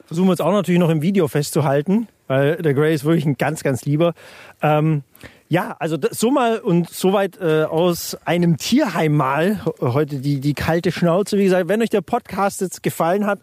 Versuchen 0.05 0.27
wir 0.27 0.31
uns 0.31 0.41
auch 0.41 0.53
natürlich 0.53 0.79
noch 0.79 0.89
im 0.89 1.01
Video 1.01 1.27
festzuhalten, 1.27 2.07
weil 2.27 2.55
der 2.57 2.73
Gray 2.73 2.95
ist 2.95 3.03
wirklich 3.03 3.25
ein 3.25 3.35
ganz, 3.35 3.61
ganz 3.61 3.83
lieber. 3.83 4.13
Ähm, 4.61 5.03
ja, 5.49 5.75
also 5.79 5.97
das, 5.97 6.17
so 6.17 6.31
mal 6.31 6.59
und 6.59 6.89
soweit 6.89 7.39
äh, 7.41 7.63
aus 7.63 8.17
einem 8.23 8.55
Tierheim 8.55 9.15
mal 9.15 9.61
heute 9.81 10.19
die, 10.19 10.39
die 10.39 10.53
kalte 10.53 10.93
Schnauze. 10.93 11.37
Wie 11.37 11.43
gesagt, 11.43 11.67
wenn 11.67 11.81
euch 11.81 11.89
der 11.89 12.01
Podcast 12.01 12.61
jetzt 12.61 12.83
gefallen 12.83 13.25
hat, 13.25 13.39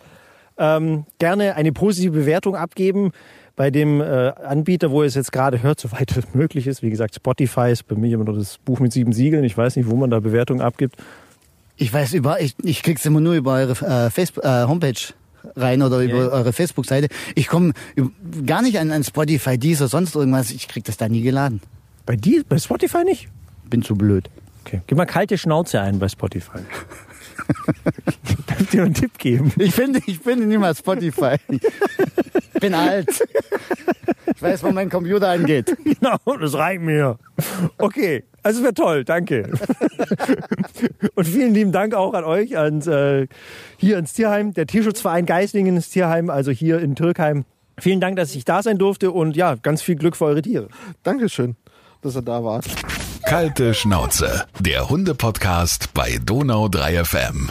ähm, 0.58 1.04
gerne 1.18 1.56
eine 1.56 1.72
positive 1.72 2.12
Bewertung 2.12 2.56
abgeben 2.56 3.12
bei 3.56 3.70
dem 3.70 4.00
äh, 4.00 4.04
Anbieter, 4.04 4.90
wo 4.90 5.02
ihr 5.02 5.06
es 5.06 5.14
jetzt 5.14 5.32
gerade 5.32 5.62
hört, 5.62 5.80
soweit 5.80 6.16
es 6.16 6.34
möglich 6.34 6.66
ist. 6.66 6.82
Wie 6.82 6.90
gesagt, 6.90 7.14
Spotify 7.14 7.70
ist 7.70 7.86
bei 7.86 7.94
mir 7.94 8.12
immer 8.14 8.24
noch 8.24 8.36
das 8.36 8.58
Buch 8.58 8.80
mit 8.80 8.92
sieben 8.92 9.12
Siegeln. 9.12 9.44
Ich 9.44 9.56
weiß 9.56 9.76
nicht, 9.76 9.88
wo 9.88 9.96
man 9.96 10.10
da 10.10 10.20
Bewertungen 10.20 10.60
abgibt. 10.60 10.96
Ich 11.76 11.92
weiß 11.92 12.14
über, 12.14 12.40
ich, 12.40 12.54
ich 12.62 12.82
krieg's 12.82 13.04
immer 13.04 13.20
nur 13.20 13.34
über 13.34 13.54
eure 13.54 13.72
äh, 14.06 14.10
Facebook, 14.10 14.44
äh, 14.44 14.64
Homepage 14.64 14.94
rein 15.56 15.82
oder 15.82 16.00
über 16.00 16.16
yeah. 16.16 16.28
eure 16.28 16.52
Facebook-Seite. 16.52 17.08
Ich 17.34 17.48
komme 17.48 17.72
gar 18.46 18.62
nicht 18.62 18.78
an, 18.78 18.90
an 18.90 19.04
Spotify, 19.04 19.58
dies 19.58 19.80
oder 19.80 19.88
sonst 19.88 20.14
irgendwas. 20.14 20.50
Ich 20.50 20.68
krieg 20.68 20.84
das 20.84 20.96
da 20.96 21.08
nie 21.08 21.22
geladen. 21.22 21.60
Bei 22.06 22.16
dir, 22.16 22.44
bei 22.48 22.58
Spotify 22.58 23.04
nicht? 23.04 23.28
Bin 23.68 23.82
zu 23.82 23.94
blöd. 23.94 24.30
Okay. 24.64 24.80
Gib 24.86 24.96
mal 24.96 25.06
kalte 25.06 25.36
Schnauze 25.36 25.80
ein 25.80 25.98
bei 25.98 26.08
Spotify. 26.08 26.58
Darf 28.46 28.60
ich 28.60 28.68
dir 28.68 28.84
einen 28.84 28.94
Tipp 28.94 29.18
geben? 29.18 29.52
Ich 29.58 29.74
finde, 29.74 30.00
ich 30.06 30.18
finde 30.18 30.46
nicht 30.46 30.58
mal 30.58 30.74
Spotify. 30.74 31.36
Ich 31.48 32.60
bin 32.60 32.74
alt. 32.74 33.08
Ich 34.34 34.42
weiß, 34.42 34.62
wo 34.62 34.70
mein 34.70 34.90
Computer 34.90 35.28
angeht. 35.28 35.76
Genau, 35.84 36.18
das 36.38 36.54
reicht 36.54 36.82
mir. 36.82 37.18
Okay, 37.78 38.24
also 38.42 38.62
wäre 38.62 38.74
toll, 38.74 39.04
danke. 39.04 39.50
Und 41.14 41.26
vielen 41.26 41.54
lieben 41.54 41.72
Dank 41.72 41.94
auch 41.94 42.12
an 42.12 42.24
euch, 42.24 42.58
ans, 42.58 42.86
äh, 42.86 43.26
hier 43.78 43.96
ins 43.96 44.12
Tierheim, 44.12 44.52
der 44.52 44.66
Tierschutzverein 44.66 45.24
Geislingen 45.24 45.76
ins 45.76 45.88
Tierheim, 45.88 46.28
also 46.28 46.50
hier 46.50 46.78
in 46.80 46.94
Türkheim. 46.94 47.44
Vielen 47.78 48.00
Dank, 48.00 48.16
dass 48.16 48.34
ich 48.34 48.44
da 48.44 48.62
sein 48.62 48.78
durfte 48.78 49.10
und 49.10 49.36
ja, 49.36 49.56
ganz 49.56 49.82
viel 49.82 49.96
Glück 49.96 50.16
für 50.16 50.26
eure 50.26 50.42
Tiere. 50.42 50.68
Dankeschön, 51.02 51.56
dass 52.02 52.16
ihr 52.16 52.22
da 52.22 52.44
wart. 52.44 52.66
Kalte 53.26 53.72
Schnauze, 53.74 54.46
der 54.60 54.88
Hunde-Podcast 54.90 55.94
bei 55.94 56.18
Donau 56.22 56.68
3 56.68 57.04
FM. 57.04 57.50